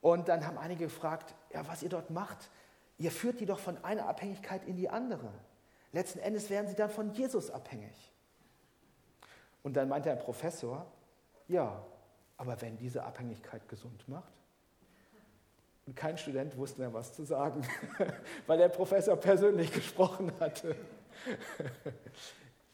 Und 0.00 0.28
dann 0.28 0.44
haben 0.44 0.58
einige 0.58 0.86
gefragt, 0.86 1.36
ja, 1.54 1.64
was 1.68 1.84
ihr 1.84 1.88
dort 1.88 2.10
macht. 2.10 2.50
Ihr 3.00 3.10
führt 3.10 3.40
die 3.40 3.46
doch 3.46 3.58
von 3.58 3.82
einer 3.82 4.06
Abhängigkeit 4.06 4.62
in 4.66 4.76
die 4.76 4.90
andere. 4.90 5.32
Letzten 5.90 6.18
Endes 6.18 6.50
werden 6.50 6.68
sie 6.68 6.76
dann 6.76 6.90
von 6.90 7.10
Jesus 7.14 7.50
abhängig. 7.50 8.12
Und 9.62 9.74
dann 9.74 9.88
meinte 9.88 10.10
der 10.10 10.16
Professor, 10.16 10.86
ja, 11.48 11.82
aber 12.36 12.60
wenn 12.60 12.76
diese 12.76 13.02
Abhängigkeit 13.02 13.66
gesund 13.68 14.06
macht? 14.06 14.32
Und 15.86 15.96
kein 15.96 16.18
Student 16.18 16.58
wusste 16.58 16.82
mehr, 16.82 16.92
was 16.92 17.14
zu 17.14 17.24
sagen, 17.24 17.66
weil 18.46 18.58
der 18.58 18.68
Professor 18.68 19.16
persönlich 19.16 19.72
gesprochen 19.74 20.30
hatte. 20.38 20.76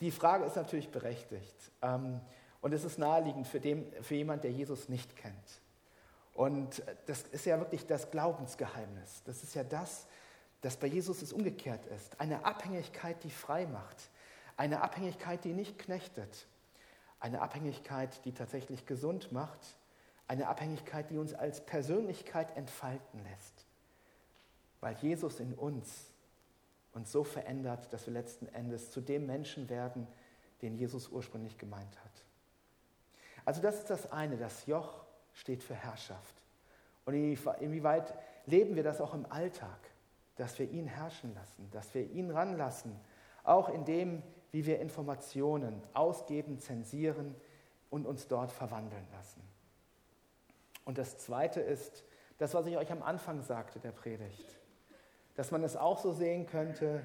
Die 0.00 0.10
Frage 0.10 0.44
ist 0.44 0.56
natürlich 0.56 0.90
berechtigt. 0.90 1.54
Ähm, 1.82 2.20
und 2.60 2.72
es 2.72 2.82
ist 2.82 2.98
naheliegend 2.98 3.46
für, 3.46 3.60
dem, 3.60 3.86
für 4.02 4.16
jemand, 4.16 4.42
der 4.42 4.50
Jesus 4.50 4.88
nicht 4.88 5.14
kennt. 5.14 5.60
Und 6.36 6.82
das 7.06 7.22
ist 7.22 7.46
ja 7.46 7.58
wirklich 7.58 7.86
das 7.86 8.10
Glaubensgeheimnis. 8.10 9.22
Das 9.24 9.42
ist 9.42 9.54
ja 9.54 9.64
das, 9.64 10.06
dass 10.60 10.76
bei 10.76 10.86
Jesus 10.86 11.22
es 11.22 11.32
umgekehrt 11.32 11.86
ist. 11.86 12.20
Eine 12.20 12.44
Abhängigkeit, 12.44 13.22
die 13.24 13.30
frei 13.30 13.66
macht. 13.66 14.10
Eine 14.56 14.82
Abhängigkeit, 14.82 15.44
die 15.44 15.52
nicht 15.52 15.78
knechtet. 15.78 16.46
Eine 17.20 17.40
Abhängigkeit, 17.42 18.24
die 18.24 18.32
tatsächlich 18.32 18.86
gesund 18.86 19.32
macht. 19.32 19.76
Eine 20.28 20.48
Abhängigkeit, 20.48 21.10
die 21.10 21.18
uns 21.18 21.34
als 21.34 21.64
Persönlichkeit 21.64 22.56
entfalten 22.56 23.22
lässt. 23.24 23.66
Weil 24.80 24.94
Jesus 24.96 25.40
in 25.40 25.54
uns 25.54 26.12
uns 26.96 27.12
so 27.12 27.22
verändert, 27.22 27.92
dass 27.92 28.06
wir 28.06 28.14
letzten 28.14 28.46
Endes 28.48 28.90
zu 28.90 29.00
dem 29.00 29.26
Menschen 29.26 29.68
werden, 29.68 30.06
den 30.62 30.76
Jesus 30.76 31.08
ursprünglich 31.08 31.58
gemeint 31.58 31.94
hat. 32.02 32.24
Also 33.44 33.60
das 33.60 33.76
ist 33.76 33.90
das 33.90 34.10
eine, 34.10 34.36
das 34.38 34.66
Joch 34.66 35.04
steht 35.34 35.62
für 35.62 35.74
Herrschaft. 35.74 36.34
Und 37.04 37.14
inwieweit 37.14 38.14
leben 38.46 38.74
wir 38.74 38.82
das 38.82 39.00
auch 39.00 39.14
im 39.14 39.30
Alltag, 39.30 39.78
dass 40.36 40.58
wir 40.58 40.70
ihn 40.70 40.86
herrschen 40.86 41.34
lassen, 41.34 41.68
dass 41.70 41.94
wir 41.94 42.08
ihn 42.10 42.30
ranlassen, 42.30 42.98
auch 43.44 43.68
in 43.68 43.84
dem, 43.84 44.22
wie 44.52 44.66
wir 44.66 44.80
Informationen 44.80 45.82
ausgeben, 45.94 46.58
zensieren 46.58 47.34
und 47.90 48.06
uns 48.06 48.28
dort 48.28 48.52
verwandeln 48.52 49.06
lassen. 49.12 49.42
Und 50.84 50.98
das 50.98 51.18
Zweite 51.18 51.60
ist 51.60 52.04
das, 52.38 52.54
was 52.54 52.66
ich 52.66 52.76
euch 52.76 52.92
am 52.92 53.02
Anfang 53.02 53.42
sagte 53.42 53.80
der 53.80 53.92
Predigt, 53.92 54.58
dass 55.34 55.50
man 55.50 55.64
es 55.64 55.76
auch 55.76 55.98
so 55.98 56.12
sehen 56.12 56.46
könnte, 56.46 57.02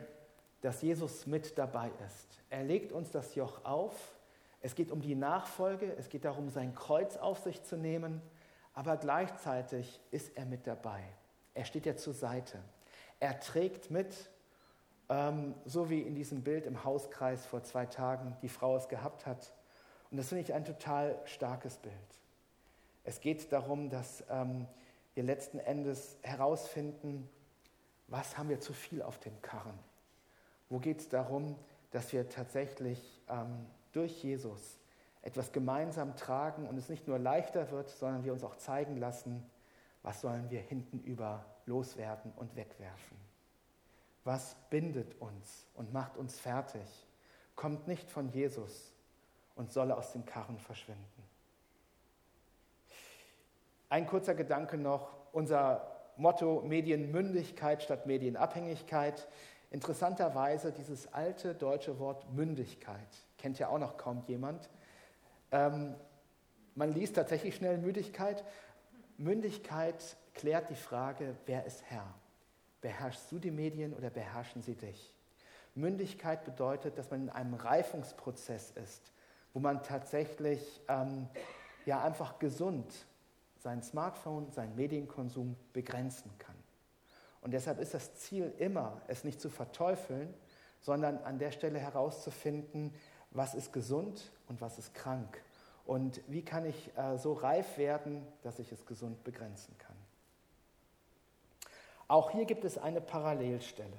dass 0.61 0.81
Jesus 0.81 1.25
mit 1.25 1.57
dabei 1.57 1.91
ist. 2.05 2.39
Er 2.49 2.63
legt 2.63 2.91
uns 2.91 3.11
das 3.11 3.35
Joch 3.35 3.65
auf. 3.65 4.15
Es 4.61 4.75
geht 4.75 4.91
um 4.91 5.01
die 5.01 5.15
Nachfolge, 5.15 5.95
es 5.97 6.09
geht 6.09 6.25
darum, 6.25 6.49
sein 6.49 6.75
Kreuz 6.75 7.17
auf 7.17 7.39
sich 7.39 7.63
zu 7.63 7.77
nehmen 7.77 8.21
aber 8.73 8.97
gleichzeitig 8.97 9.99
ist 10.11 10.35
er 10.37 10.45
mit 10.45 10.65
dabei. 10.65 11.03
Er 11.53 11.65
steht 11.65 11.85
ja 11.85 11.95
zur 11.95 12.13
Seite. 12.13 12.59
Er 13.21 13.39
trägt 13.39 13.91
mit, 13.91 14.29
ähm, 15.07 15.53
so 15.63 15.91
wie 15.91 16.01
in 16.01 16.15
diesem 16.15 16.41
Bild 16.41 16.65
im 16.65 16.84
Hauskreis 16.84 17.45
vor 17.45 17.63
zwei 17.63 17.86
Tagen 17.86 18.36
die 18.41 18.49
Frau 18.49 18.75
es 18.75 18.89
gehabt 18.89 19.27
hat. 19.27 19.53
Und 20.10 20.17
das 20.17 20.29
finde 20.29 20.41
ich 20.41 20.53
ein 20.53 20.65
total 20.65 21.17
starkes 21.25 21.77
Bild. 21.77 21.93
Es 23.03 23.21
geht 23.21 23.51
darum, 23.53 23.89
dass 23.91 24.23
ähm, 24.29 24.67
wir 25.13 25.23
letzten 25.23 25.60
Endes 25.60 26.17
herausfinden, 26.23 27.29
was 28.07 28.39
haben 28.39 28.49
wir 28.49 28.60
zu 28.60 28.73
viel 28.73 29.03
auf 29.03 29.19
dem 29.19 29.39
Karren? 29.43 29.77
Wo 30.69 30.79
geht 30.79 31.01
es 31.01 31.10
darum, 31.10 31.55
dass 31.91 32.12
wir 32.13 32.27
tatsächlich 32.27 33.21
ähm, 33.29 33.67
durch 33.91 34.23
Jesus 34.23 34.79
etwas 35.21 35.51
gemeinsam 35.51 36.15
tragen 36.15 36.67
und 36.67 36.75
es 36.75 36.89
nicht 36.89 37.07
nur 37.07 37.19
leichter 37.19 37.69
wird, 37.69 37.89
sondern 37.89 38.23
wir 38.23 38.34
uns 38.34 38.43
auch 38.43 38.55
zeigen 38.55 38.97
lassen, 38.97 39.47
was 40.03 40.21
sollen 40.21 40.49
wir 40.49 40.61
hintenüber 40.61 41.45
loswerden 41.65 42.31
und 42.35 42.55
wegwerfen. 42.55 43.17
Was 44.23 44.55
bindet 44.69 45.19
uns 45.19 45.65
und 45.73 45.93
macht 45.93 46.17
uns 46.17 46.39
fertig, 46.39 47.07
kommt 47.55 47.87
nicht 47.87 48.09
von 48.09 48.29
Jesus 48.29 48.93
und 49.55 49.71
solle 49.71 49.95
aus 49.95 50.11
dem 50.11 50.25
Karren 50.25 50.59
verschwinden. 50.59 51.23
Ein 53.89 54.07
kurzer 54.07 54.35
Gedanke 54.35 54.77
noch, 54.77 55.13
unser 55.33 55.91
Motto 56.17 56.61
Medienmündigkeit 56.61 57.83
statt 57.83 58.05
Medienabhängigkeit. 58.05 59.27
Interessanterweise 59.71 60.71
dieses 60.71 61.11
alte 61.13 61.55
deutsche 61.55 61.99
Wort 61.99 62.31
Mündigkeit 62.33 63.07
kennt 63.37 63.59
ja 63.59 63.69
auch 63.69 63.79
noch 63.79 63.97
kaum 63.97 64.23
jemand. 64.27 64.69
Ähm, 65.51 65.95
man 66.75 66.93
liest 66.93 67.15
tatsächlich 67.15 67.55
schnell 67.55 67.77
Müdigkeit. 67.77 68.43
Mündigkeit 69.21 70.17
klärt 70.34 70.69
die 70.69 70.75
Frage, 70.75 71.36
wer 71.45 71.65
ist 71.65 71.84
Herr? 71.84 72.12
Beherrschst 72.81 73.31
du 73.31 73.38
die 73.38 73.51
Medien 73.51 73.93
oder 73.93 74.10
beherrschen 74.10 74.63
sie 74.63 74.73
dich? 74.73 75.13
Mündigkeit 75.75 76.43
bedeutet, 76.43 76.97
dass 76.97 77.12
man 77.12 77.23
in 77.23 77.29
einem 77.29 77.53
Reifungsprozess 77.53 78.71
ist, 78.71 79.12
wo 79.53 79.60
man 79.60 79.84
tatsächlich 79.84 80.81
ähm, 80.88 81.27
ja 81.86 82.03
einfach 82.03 82.39
gesund 82.39 83.05
sein 83.60 83.84
Smartphone, 83.84 84.51
seinen 84.51 84.75
Medienkonsum 84.75 85.55
begrenzen 85.71 86.31
kann. 86.39 86.55
Und 87.41 87.51
deshalb 87.51 87.79
ist 87.79 87.93
das 87.93 88.15
Ziel 88.15 88.51
immer, 88.57 89.01
es 89.07 89.23
nicht 89.23 89.39
zu 89.39 89.49
verteufeln, 89.49 90.34
sondern 90.79 91.19
an 91.19 91.38
der 91.38 91.51
Stelle 91.51 91.77
herauszufinden, 91.77 92.91
was 93.29 93.53
ist 93.53 93.71
gesund 93.71 94.31
und 94.47 94.62
was 94.62 94.79
ist 94.79 94.95
krank. 94.95 95.41
Und 95.85 96.21
wie 96.27 96.43
kann 96.43 96.65
ich 96.65 96.95
äh, 96.97 97.17
so 97.17 97.33
reif 97.33 97.77
werden, 97.77 98.25
dass 98.43 98.59
ich 98.59 98.71
es 98.71 98.85
gesund 98.85 99.23
begrenzen 99.23 99.77
kann. 99.77 99.95
Auch 102.07 102.31
hier 102.31 102.45
gibt 102.45 102.65
es 102.65 102.77
eine 102.77 103.01
Parallelstelle. 103.01 103.97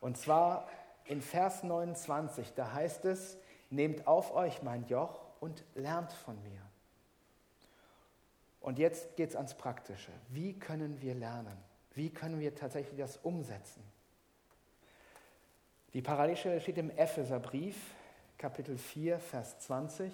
Und 0.00 0.18
zwar 0.18 0.68
in 1.06 1.22
Vers 1.22 1.62
29, 1.62 2.52
da 2.54 2.72
heißt 2.72 3.06
es, 3.06 3.38
nehmt 3.70 4.06
auf 4.06 4.34
euch 4.34 4.62
mein 4.62 4.86
Joch 4.86 5.20
und 5.40 5.64
lernt 5.74 6.12
von 6.12 6.40
mir. 6.42 6.60
Und 8.60 8.78
jetzt 8.78 9.16
geht 9.16 9.30
es 9.30 9.36
ans 9.36 9.54
Praktische. 9.54 10.12
Wie 10.28 10.58
können 10.58 11.00
wir 11.00 11.14
lernen? 11.14 11.56
Wie 11.94 12.10
können 12.10 12.40
wir 12.40 12.54
tatsächlich 12.54 12.98
das 12.98 13.16
umsetzen? 13.18 13.82
Die 15.94 16.02
Parallelstelle 16.02 16.60
steht 16.60 16.76
im 16.76 16.90
Epheserbrief, 16.90 17.76
Kapitel 18.36 18.76
4, 18.76 19.18
Vers 19.18 19.60
20. 19.60 20.12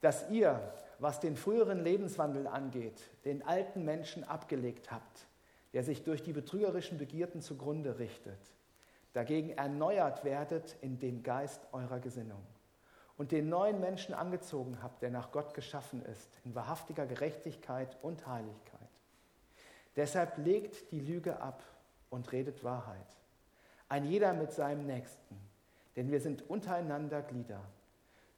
Dass 0.00 0.28
ihr, 0.30 0.72
was 0.98 1.20
den 1.20 1.36
früheren 1.36 1.82
Lebenswandel 1.82 2.46
angeht, 2.46 3.00
den 3.24 3.42
alten 3.42 3.84
Menschen 3.84 4.24
abgelegt 4.24 4.90
habt, 4.90 5.26
der 5.72 5.82
sich 5.82 6.04
durch 6.04 6.22
die 6.22 6.32
betrügerischen 6.32 6.98
Begierden 6.98 7.40
zugrunde 7.40 7.98
richtet, 7.98 8.38
dagegen 9.12 9.50
erneuert 9.50 10.24
werdet 10.24 10.76
in 10.80 10.98
dem 10.98 11.22
Geist 11.22 11.66
eurer 11.72 12.00
Gesinnung 12.00 12.44
und 13.16 13.32
den 13.32 13.48
neuen 13.48 13.80
Menschen 13.80 14.14
angezogen 14.14 14.78
habt, 14.80 15.02
der 15.02 15.10
nach 15.10 15.32
Gott 15.32 15.52
geschaffen 15.52 16.02
ist, 16.04 16.40
in 16.44 16.54
wahrhaftiger 16.54 17.04
Gerechtigkeit 17.04 17.98
und 18.00 18.26
Heiligkeit. 18.26 18.78
Deshalb 19.96 20.38
legt 20.38 20.92
die 20.92 21.00
Lüge 21.00 21.40
ab 21.40 21.62
und 22.08 22.30
redet 22.30 22.62
Wahrheit. 22.62 23.18
Ein 23.88 24.04
jeder 24.04 24.32
mit 24.32 24.52
seinem 24.52 24.86
Nächsten, 24.86 25.36
denn 25.96 26.10
wir 26.12 26.20
sind 26.20 26.48
untereinander 26.48 27.22
Glieder. 27.22 27.60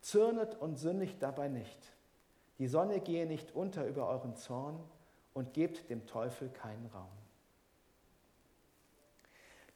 Zürnet 0.00 0.54
und 0.54 0.76
sündigt 0.76 1.22
dabei 1.22 1.48
nicht. 1.48 1.78
Die 2.58 2.66
Sonne 2.68 3.00
gehe 3.00 3.26
nicht 3.26 3.54
unter 3.54 3.86
über 3.86 4.08
euren 4.08 4.36
Zorn 4.36 4.78
und 5.34 5.54
gebt 5.54 5.88
dem 5.90 6.06
Teufel 6.06 6.48
keinen 6.50 6.86
Raum. 6.86 7.08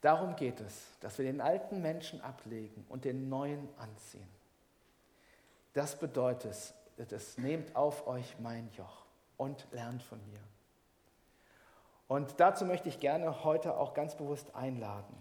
Darum 0.00 0.36
geht 0.36 0.60
es, 0.60 0.98
dass 1.00 1.16
wir 1.16 1.24
den 1.24 1.40
alten 1.40 1.80
Menschen 1.80 2.20
ablegen 2.20 2.84
und 2.90 3.06
den 3.06 3.30
neuen 3.30 3.68
anziehen. 3.78 4.28
Das 5.72 5.98
bedeutet 5.98 6.74
es, 7.10 7.38
nehmt 7.38 7.74
auf 7.74 8.06
euch 8.06 8.38
mein 8.38 8.70
Joch 8.72 9.06
und 9.38 9.66
lernt 9.72 10.02
von 10.02 10.18
mir. 10.30 10.40
Und 12.06 12.38
dazu 12.38 12.66
möchte 12.66 12.90
ich 12.90 13.00
gerne 13.00 13.44
heute 13.44 13.76
auch 13.78 13.94
ganz 13.94 14.14
bewusst 14.14 14.54
einladen. 14.54 15.16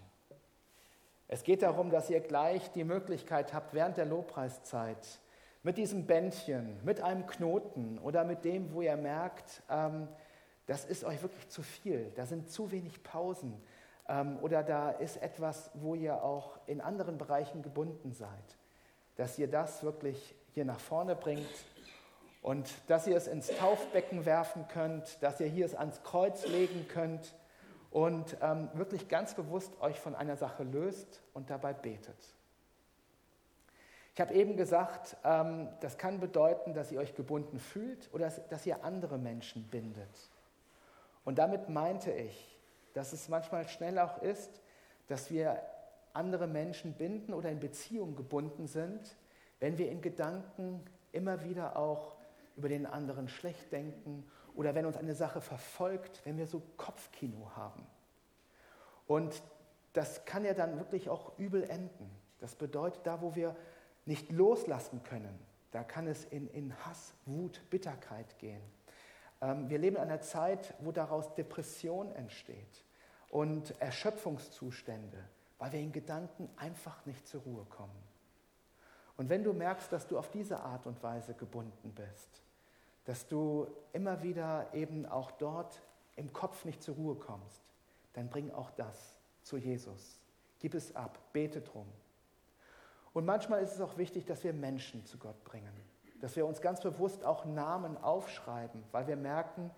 Es 1.28 1.42
geht 1.42 1.62
darum, 1.62 1.90
dass 1.90 2.10
ihr 2.10 2.20
gleich 2.20 2.70
die 2.72 2.84
Möglichkeit 2.84 3.54
habt, 3.54 3.72
während 3.72 3.96
der 3.96 4.04
Lobpreiszeit 4.04 5.20
mit 5.62 5.78
diesem 5.78 6.06
Bändchen, 6.06 6.78
mit 6.84 7.00
einem 7.00 7.26
Knoten 7.26 7.98
oder 7.98 8.24
mit 8.24 8.44
dem, 8.44 8.72
wo 8.74 8.82
ihr 8.82 8.96
merkt, 8.96 9.62
ähm, 9.70 10.08
das 10.66 10.84
ist 10.84 11.04
euch 11.04 11.22
wirklich 11.22 11.48
zu 11.48 11.62
viel, 11.62 12.12
da 12.16 12.26
sind 12.26 12.50
zu 12.50 12.70
wenig 12.70 13.02
Pausen 13.02 13.62
ähm, 14.08 14.38
oder 14.42 14.62
da 14.62 14.90
ist 14.90 15.20
etwas, 15.22 15.70
wo 15.74 15.94
ihr 15.94 16.22
auch 16.22 16.58
in 16.66 16.80
anderen 16.80 17.16
Bereichen 17.16 17.62
gebunden 17.62 18.12
seid, 18.12 18.58
dass 19.16 19.38
ihr 19.38 19.48
das 19.48 19.82
wirklich 19.82 20.34
hier 20.52 20.66
nach 20.66 20.80
vorne 20.80 21.16
bringt 21.16 21.48
und 22.42 22.70
dass 22.88 23.06
ihr 23.06 23.16
es 23.16 23.26
ins 23.26 23.48
Taufbecken 23.48 24.26
werfen 24.26 24.68
könnt, 24.68 25.22
dass 25.22 25.40
ihr 25.40 25.46
hier 25.46 25.64
es 25.64 25.74
ans 25.74 26.02
Kreuz 26.02 26.46
legen 26.46 26.86
könnt 26.88 27.34
und 27.94 28.36
ähm, 28.42 28.68
wirklich 28.74 29.06
ganz 29.06 29.34
bewusst 29.34 29.80
euch 29.80 30.00
von 30.00 30.16
einer 30.16 30.36
Sache 30.36 30.64
löst 30.64 31.22
und 31.32 31.48
dabei 31.48 31.72
betet. 31.72 32.16
Ich 34.14 34.20
habe 34.20 34.34
eben 34.34 34.56
gesagt, 34.56 35.16
ähm, 35.22 35.68
das 35.78 35.96
kann 35.96 36.18
bedeuten, 36.18 36.74
dass 36.74 36.90
ihr 36.90 36.98
euch 36.98 37.14
gebunden 37.14 37.60
fühlt 37.60 38.12
oder 38.12 38.24
dass, 38.24 38.48
dass 38.48 38.66
ihr 38.66 38.82
andere 38.82 39.16
Menschen 39.16 39.68
bindet. 39.68 40.08
Und 41.24 41.38
damit 41.38 41.68
meinte 41.68 42.10
ich, 42.10 42.58
dass 42.94 43.12
es 43.12 43.28
manchmal 43.28 43.68
schnell 43.68 44.00
auch 44.00 44.20
ist, 44.20 44.60
dass 45.06 45.30
wir 45.30 45.62
andere 46.14 46.48
Menschen 46.48 46.94
binden 46.94 47.32
oder 47.32 47.48
in 47.48 47.60
Beziehung 47.60 48.16
gebunden 48.16 48.66
sind, 48.66 49.16
wenn 49.60 49.78
wir 49.78 49.88
in 49.88 50.02
Gedanken 50.02 50.84
immer 51.12 51.44
wieder 51.44 51.76
auch 51.76 52.16
über 52.56 52.68
den 52.68 52.86
anderen 52.86 53.28
schlecht 53.28 53.70
denken 53.70 54.28
oder 54.54 54.74
wenn 54.74 54.86
uns 54.86 54.96
eine 54.96 55.14
Sache 55.14 55.40
verfolgt, 55.40 56.20
wenn 56.24 56.38
wir 56.38 56.46
so 56.46 56.62
Kopfkino 56.76 57.50
haben. 57.56 57.86
Und 59.06 59.42
das 59.92 60.24
kann 60.24 60.44
ja 60.44 60.54
dann 60.54 60.78
wirklich 60.78 61.08
auch 61.08 61.38
übel 61.38 61.64
enden. 61.64 62.10
Das 62.38 62.54
bedeutet, 62.54 63.06
da 63.06 63.20
wo 63.20 63.34
wir 63.34 63.56
nicht 64.06 64.30
loslassen 64.32 65.02
können, 65.02 65.38
da 65.70 65.82
kann 65.82 66.06
es 66.06 66.24
in, 66.26 66.48
in 66.48 66.74
Hass, 66.84 67.14
Wut, 67.26 67.62
Bitterkeit 67.70 68.38
gehen. 68.38 68.62
Ähm, 69.40 69.68
wir 69.68 69.78
leben 69.78 69.96
in 69.96 70.02
einer 70.02 70.20
Zeit, 70.20 70.74
wo 70.80 70.92
daraus 70.92 71.34
Depression 71.34 72.12
entsteht 72.12 72.84
und 73.28 73.80
Erschöpfungszustände, 73.80 75.18
weil 75.58 75.72
wir 75.72 75.80
in 75.80 75.92
Gedanken 75.92 76.48
einfach 76.56 77.04
nicht 77.06 77.26
zur 77.26 77.42
Ruhe 77.42 77.64
kommen. 77.64 78.02
Und 79.16 79.28
wenn 79.28 79.44
du 79.44 79.52
merkst, 79.52 79.92
dass 79.92 80.06
du 80.06 80.18
auf 80.18 80.30
diese 80.30 80.60
Art 80.60 80.86
und 80.86 81.02
Weise 81.02 81.34
gebunden 81.34 81.92
bist, 81.94 82.43
dass 83.04 83.26
du 83.28 83.66
immer 83.92 84.22
wieder 84.22 84.72
eben 84.72 85.06
auch 85.06 85.30
dort 85.32 85.82
im 86.16 86.32
Kopf 86.32 86.64
nicht 86.64 86.82
zur 86.82 86.94
Ruhe 86.94 87.16
kommst, 87.16 87.60
dann 88.14 88.28
bring 88.28 88.50
auch 88.52 88.70
das 88.70 89.16
zu 89.42 89.56
Jesus. 89.56 90.18
Gib 90.60 90.74
es 90.74 90.94
ab, 90.96 91.18
bete 91.32 91.60
drum. 91.60 91.86
Und 93.12 93.24
manchmal 93.24 93.62
ist 93.62 93.74
es 93.74 93.80
auch 93.80 93.96
wichtig, 93.96 94.24
dass 94.24 94.42
wir 94.42 94.52
Menschen 94.52 95.04
zu 95.06 95.18
Gott 95.18 95.42
bringen, 95.44 95.72
dass 96.20 96.36
wir 96.36 96.46
uns 96.46 96.60
ganz 96.60 96.80
bewusst 96.80 97.24
auch 97.24 97.44
Namen 97.44 97.96
aufschreiben, 97.96 98.82
weil 98.92 99.06
wir 99.06 99.16
merken, 99.16 99.70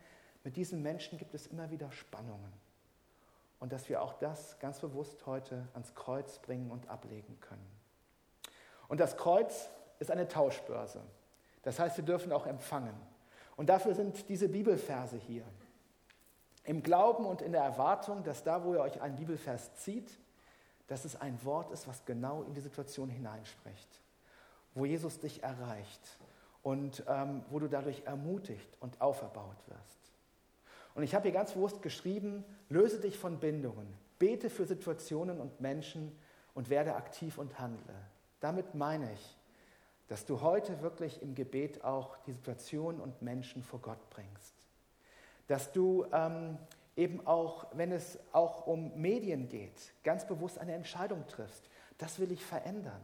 mit 0.45 0.57
diesen 0.57 0.83
Menschen 0.83 1.19
gibt 1.19 1.35
es 1.35 1.49
immer 1.49 1.71
wieder 1.71 1.91
Spannungen. 1.91 2.53
Und 3.59 3.73
dass 3.73 3.89
wir 3.89 4.03
auch 4.03 4.15
das 4.15 4.59
ganz 4.59 4.81
bewusst 4.81 5.27
heute 5.27 5.67
ans 5.73 5.95
Kreuz 5.95 6.39
bringen 6.39 6.71
und 6.71 6.89
ablegen 6.89 7.41
können. 7.41 7.67
Und 8.87 9.01
das 9.01 9.17
Kreuz 9.17 9.69
ist 9.99 10.11
eine 10.11 10.29
Tauschbörse. 10.29 11.03
Das 11.63 11.79
heißt, 11.79 11.97
wir 11.97 12.05
dürfen 12.05 12.33
auch 12.33 12.47
empfangen. 12.47 12.95
Und 13.57 13.69
dafür 13.69 13.95
sind 13.95 14.29
diese 14.29 14.49
Bibelverse 14.49 15.17
hier. 15.17 15.45
Im 16.65 16.83
Glauben 16.83 17.25
und 17.25 17.43
in 17.43 17.53
der 17.53 17.63
Erwartung, 17.63 18.23
dass 18.25 18.43
da, 18.43 18.65
wo 18.65 18.75
ihr 18.75 18.81
euch 18.81 19.01
einen 19.01 19.17
Bibelvers 19.17 19.75
zieht, 19.77 20.11
dass 20.89 21.05
es 21.05 21.21
ein 21.21 21.43
Wort 21.45 21.71
ist, 21.73 21.89
was 21.89 22.05
genau 22.05 22.43
in 22.43 22.55
die 22.55 22.61
Situation 22.61 23.09
hineinspricht, 23.09 24.01
wo 24.75 24.85
Jesus 24.85 25.19
dich 25.19 25.43
erreicht 25.43 26.19
und 26.63 27.05
ähm, 27.09 27.45
wo 27.51 27.59
du 27.59 27.69
dadurch 27.69 28.03
ermutigt 28.05 28.77
und 28.81 29.01
auferbaut 29.01 29.57
wirst. 29.69 29.97
Und 30.95 31.03
ich 31.03 31.15
habe 31.15 31.25
hier 31.25 31.33
ganz 31.33 31.53
bewusst 31.53 31.83
geschrieben, 31.83 32.45
löse 32.69 33.01
dich 33.01 33.19
von 33.19 33.39
Bindungen, 33.39 33.87
bete 34.19 34.51
für 34.51 34.65
Situationen 34.65 35.41
und 35.41 35.61
Menschen 35.61 36.17
und 36.55 36.71
werde 36.71 36.97
aktiv 36.97 37.39
und 37.39 37.59
handle. 37.59 37.95
Damit 38.41 38.75
meine 38.75 39.13
ich, 39.13 39.36
dass 40.09 40.25
du 40.25 40.41
heute 40.41 40.81
wirklich 40.83 41.21
im 41.23 41.35
Gebet 41.35 41.85
auch 41.85 42.17
die 42.27 42.33
Situation 42.33 43.01
und 43.01 43.23
Menschen 43.23 43.63
vor 43.63 43.81
Gott 43.81 44.11
bringst. 44.11 44.55
Dass 45.49 45.73
du 45.73 46.07
ähm, 46.13 46.59
eben 46.97 47.27
auch, 47.27 47.67
wenn 47.73 47.93
es 47.93 48.19
auch 48.33 48.67
um 48.67 48.93
Medien 49.01 49.49
geht, 49.49 49.93
ganz 50.05 50.27
bewusst 50.27 50.59
eine 50.59 50.75
Entscheidung 50.75 51.27
triffst. 51.27 51.69
Das 51.99 52.19
will 52.19 52.33
ich 52.33 52.45
verändern. 52.45 53.01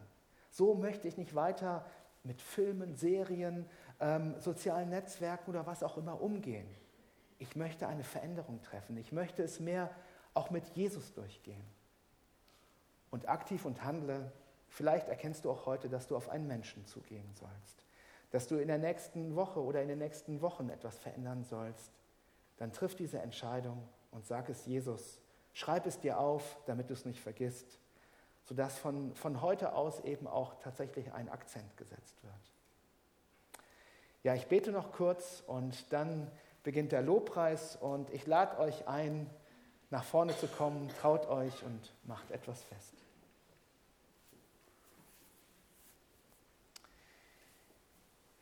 So 0.51 0.75
möchte 0.75 1.09
ich 1.09 1.17
nicht 1.17 1.35
weiter 1.35 1.85
mit 2.25 2.41
Filmen, 2.41 2.95
Serien, 2.95 3.67
ähm, 4.01 4.35
sozialen 4.39 4.91
Netzwerken 4.91 5.51
oder 5.51 5.67
was 5.67 5.83
auch 5.83 5.97
immer 5.97 6.21
umgehen. 6.21 6.67
Ich 7.39 7.57
möchte 7.57 7.89
eine 7.89 8.05
Veränderung 8.05 8.63
treffen. 8.63 8.97
Ich 8.97 9.13
möchte 9.13 9.43
es 9.43 9.61
mehr 9.61 9.91
auch 10.35 10.51
mit 10.51 10.69
Jesus 10.77 11.13
durchgehen. 11.13 11.65
Und 13.11 13.29
aktiv 13.29 13.65
und 13.65 13.85
handle 13.85 14.31
Vielleicht 14.73 15.09
erkennst 15.09 15.45
du 15.45 15.51
auch 15.51 15.67
heute, 15.67 15.91
dass 15.91 16.07
du 16.07 16.17
auf 16.17 16.31
einen 16.31 16.47
Menschen 16.47 16.87
zugehen 16.87 17.31
sollst, 17.35 17.85
dass 18.31 18.49
du 18.49 18.57
in 18.57 18.69
der 18.69 18.79
nächsten 18.79 19.37
Woche 19.37 19.61
oder 19.63 19.83
in 19.83 19.89
den 19.89 19.99
nächsten 19.99 20.41
Wochen 20.41 20.71
etwas 20.71 20.99
verändern 20.99 21.45
sollst. 21.45 21.93
Dann 22.57 22.73
triff 22.73 22.95
diese 22.95 23.19
Entscheidung 23.19 23.87
und 24.13 24.27
sag 24.27 24.49
es 24.49 24.65
Jesus. 24.65 25.21
Schreib 25.53 25.85
es 25.85 26.01
dir 26.01 26.19
auf, 26.19 26.59
damit 26.65 26.89
du 26.89 26.95
es 26.95 27.05
nicht 27.05 27.21
vergisst, 27.21 27.79
sodass 28.45 28.79
von, 28.79 29.15
von 29.15 29.43
heute 29.43 29.75
aus 29.75 30.01
eben 30.01 30.27
auch 30.27 30.55
tatsächlich 30.61 31.13
ein 31.13 31.29
Akzent 31.29 31.77
gesetzt 31.77 32.23
wird. 32.23 32.33
Ja, 34.23 34.35
ich 34.35 34.47
bete 34.47 34.73
noch 34.73 34.93
kurz 34.93 35.43
und 35.47 35.93
dann 35.93 36.31
beginnt 36.63 36.93
der 36.93 37.03
Lobpreis 37.03 37.77
und 37.77 38.09
ich 38.09 38.27
lade 38.27 38.59
euch 38.59 38.89
ein, 38.89 39.29
nach 39.91 40.05
vorne 40.05 40.35
zu 40.35 40.47
kommen, 40.47 40.89
traut 41.03 41.29
euch 41.29 41.63
und 41.63 41.93
macht 42.05 42.31
etwas 42.31 42.63
fest. 42.65 43.02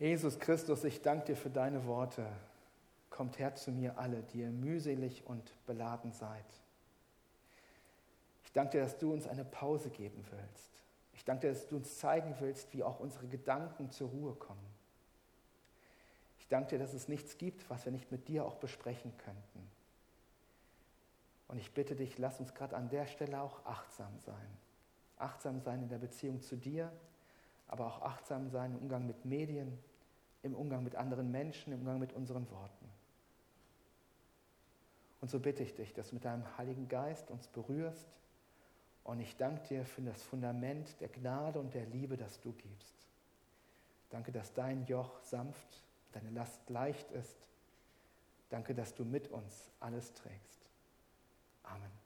Jesus 0.00 0.38
Christus, 0.38 0.82
ich 0.84 1.02
danke 1.02 1.26
dir 1.26 1.36
für 1.36 1.50
deine 1.50 1.84
Worte. 1.84 2.26
Kommt 3.10 3.38
her 3.38 3.54
zu 3.54 3.70
mir 3.70 3.98
alle, 3.98 4.22
die 4.22 4.40
ihr 4.40 4.50
mühselig 4.50 5.26
und 5.26 5.52
beladen 5.66 6.10
seid. 6.12 6.46
Ich 8.44 8.52
danke 8.52 8.78
dir, 8.78 8.84
dass 8.84 8.96
du 8.96 9.12
uns 9.12 9.28
eine 9.28 9.44
Pause 9.44 9.90
geben 9.90 10.24
willst. 10.30 10.70
Ich 11.12 11.22
danke 11.26 11.48
dir, 11.48 11.52
dass 11.52 11.66
du 11.66 11.76
uns 11.76 11.98
zeigen 11.98 12.34
willst, 12.40 12.72
wie 12.72 12.82
auch 12.82 12.98
unsere 12.98 13.26
Gedanken 13.26 13.90
zur 13.90 14.08
Ruhe 14.08 14.34
kommen. 14.34 14.66
Ich 16.38 16.48
danke 16.48 16.70
dir, 16.70 16.78
dass 16.78 16.94
es 16.94 17.06
nichts 17.06 17.36
gibt, 17.36 17.68
was 17.68 17.84
wir 17.84 17.92
nicht 17.92 18.10
mit 18.10 18.26
dir 18.26 18.46
auch 18.46 18.54
besprechen 18.54 19.12
könnten. 19.18 19.70
Und 21.46 21.58
ich 21.58 21.74
bitte 21.74 21.94
dich, 21.94 22.16
lass 22.16 22.40
uns 22.40 22.54
gerade 22.54 22.74
an 22.74 22.88
der 22.88 23.06
Stelle 23.06 23.42
auch 23.42 23.66
achtsam 23.66 24.18
sein. 24.20 24.56
Achtsam 25.18 25.60
sein 25.60 25.82
in 25.82 25.90
der 25.90 25.98
Beziehung 25.98 26.40
zu 26.40 26.56
dir, 26.56 26.90
aber 27.68 27.86
auch 27.86 28.00
achtsam 28.00 28.48
sein 28.48 28.72
im 28.72 28.78
Umgang 28.78 29.06
mit 29.06 29.26
Medien, 29.26 29.78
im 30.42 30.54
Umgang 30.54 30.82
mit 30.82 30.96
anderen 30.96 31.30
Menschen, 31.30 31.72
im 31.72 31.80
Umgang 31.80 31.98
mit 31.98 32.12
unseren 32.12 32.50
Worten. 32.50 32.88
Und 35.20 35.30
so 35.30 35.38
bitte 35.38 35.62
ich 35.62 35.74
dich, 35.74 35.92
dass 35.92 36.08
du 36.08 36.14
mit 36.14 36.24
deinem 36.24 36.56
Heiligen 36.56 36.88
Geist 36.88 37.30
uns 37.30 37.46
berührst. 37.48 38.08
Und 39.04 39.20
ich 39.20 39.36
danke 39.36 39.66
dir 39.68 39.84
für 39.84 40.02
das 40.02 40.22
Fundament 40.22 41.00
der 41.00 41.08
Gnade 41.08 41.58
und 41.58 41.74
der 41.74 41.86
Liebe, 41.86 42.16
das 42.16 42.40
du 42.40 42.52
gibst. 42.52 43.06
Danke, 44.10 44.32
dass 44.32 44.52
dein 44.54 44.86
Joch 44.86 45.20
sanft, 45.22 45.84
deine 46.12 46.30
Last 46.30 46.68
leicht 46.68 47.10
ist. 47.12 47.36
Danke, 48.48 48.74
dass 48.74 48.94
du 48.94 49.04
mit 49.04 49.28
uns 49.28 49.70
alles 49.78 50.12
trägst. 50.14 50.60
Amen. 51.62 51.99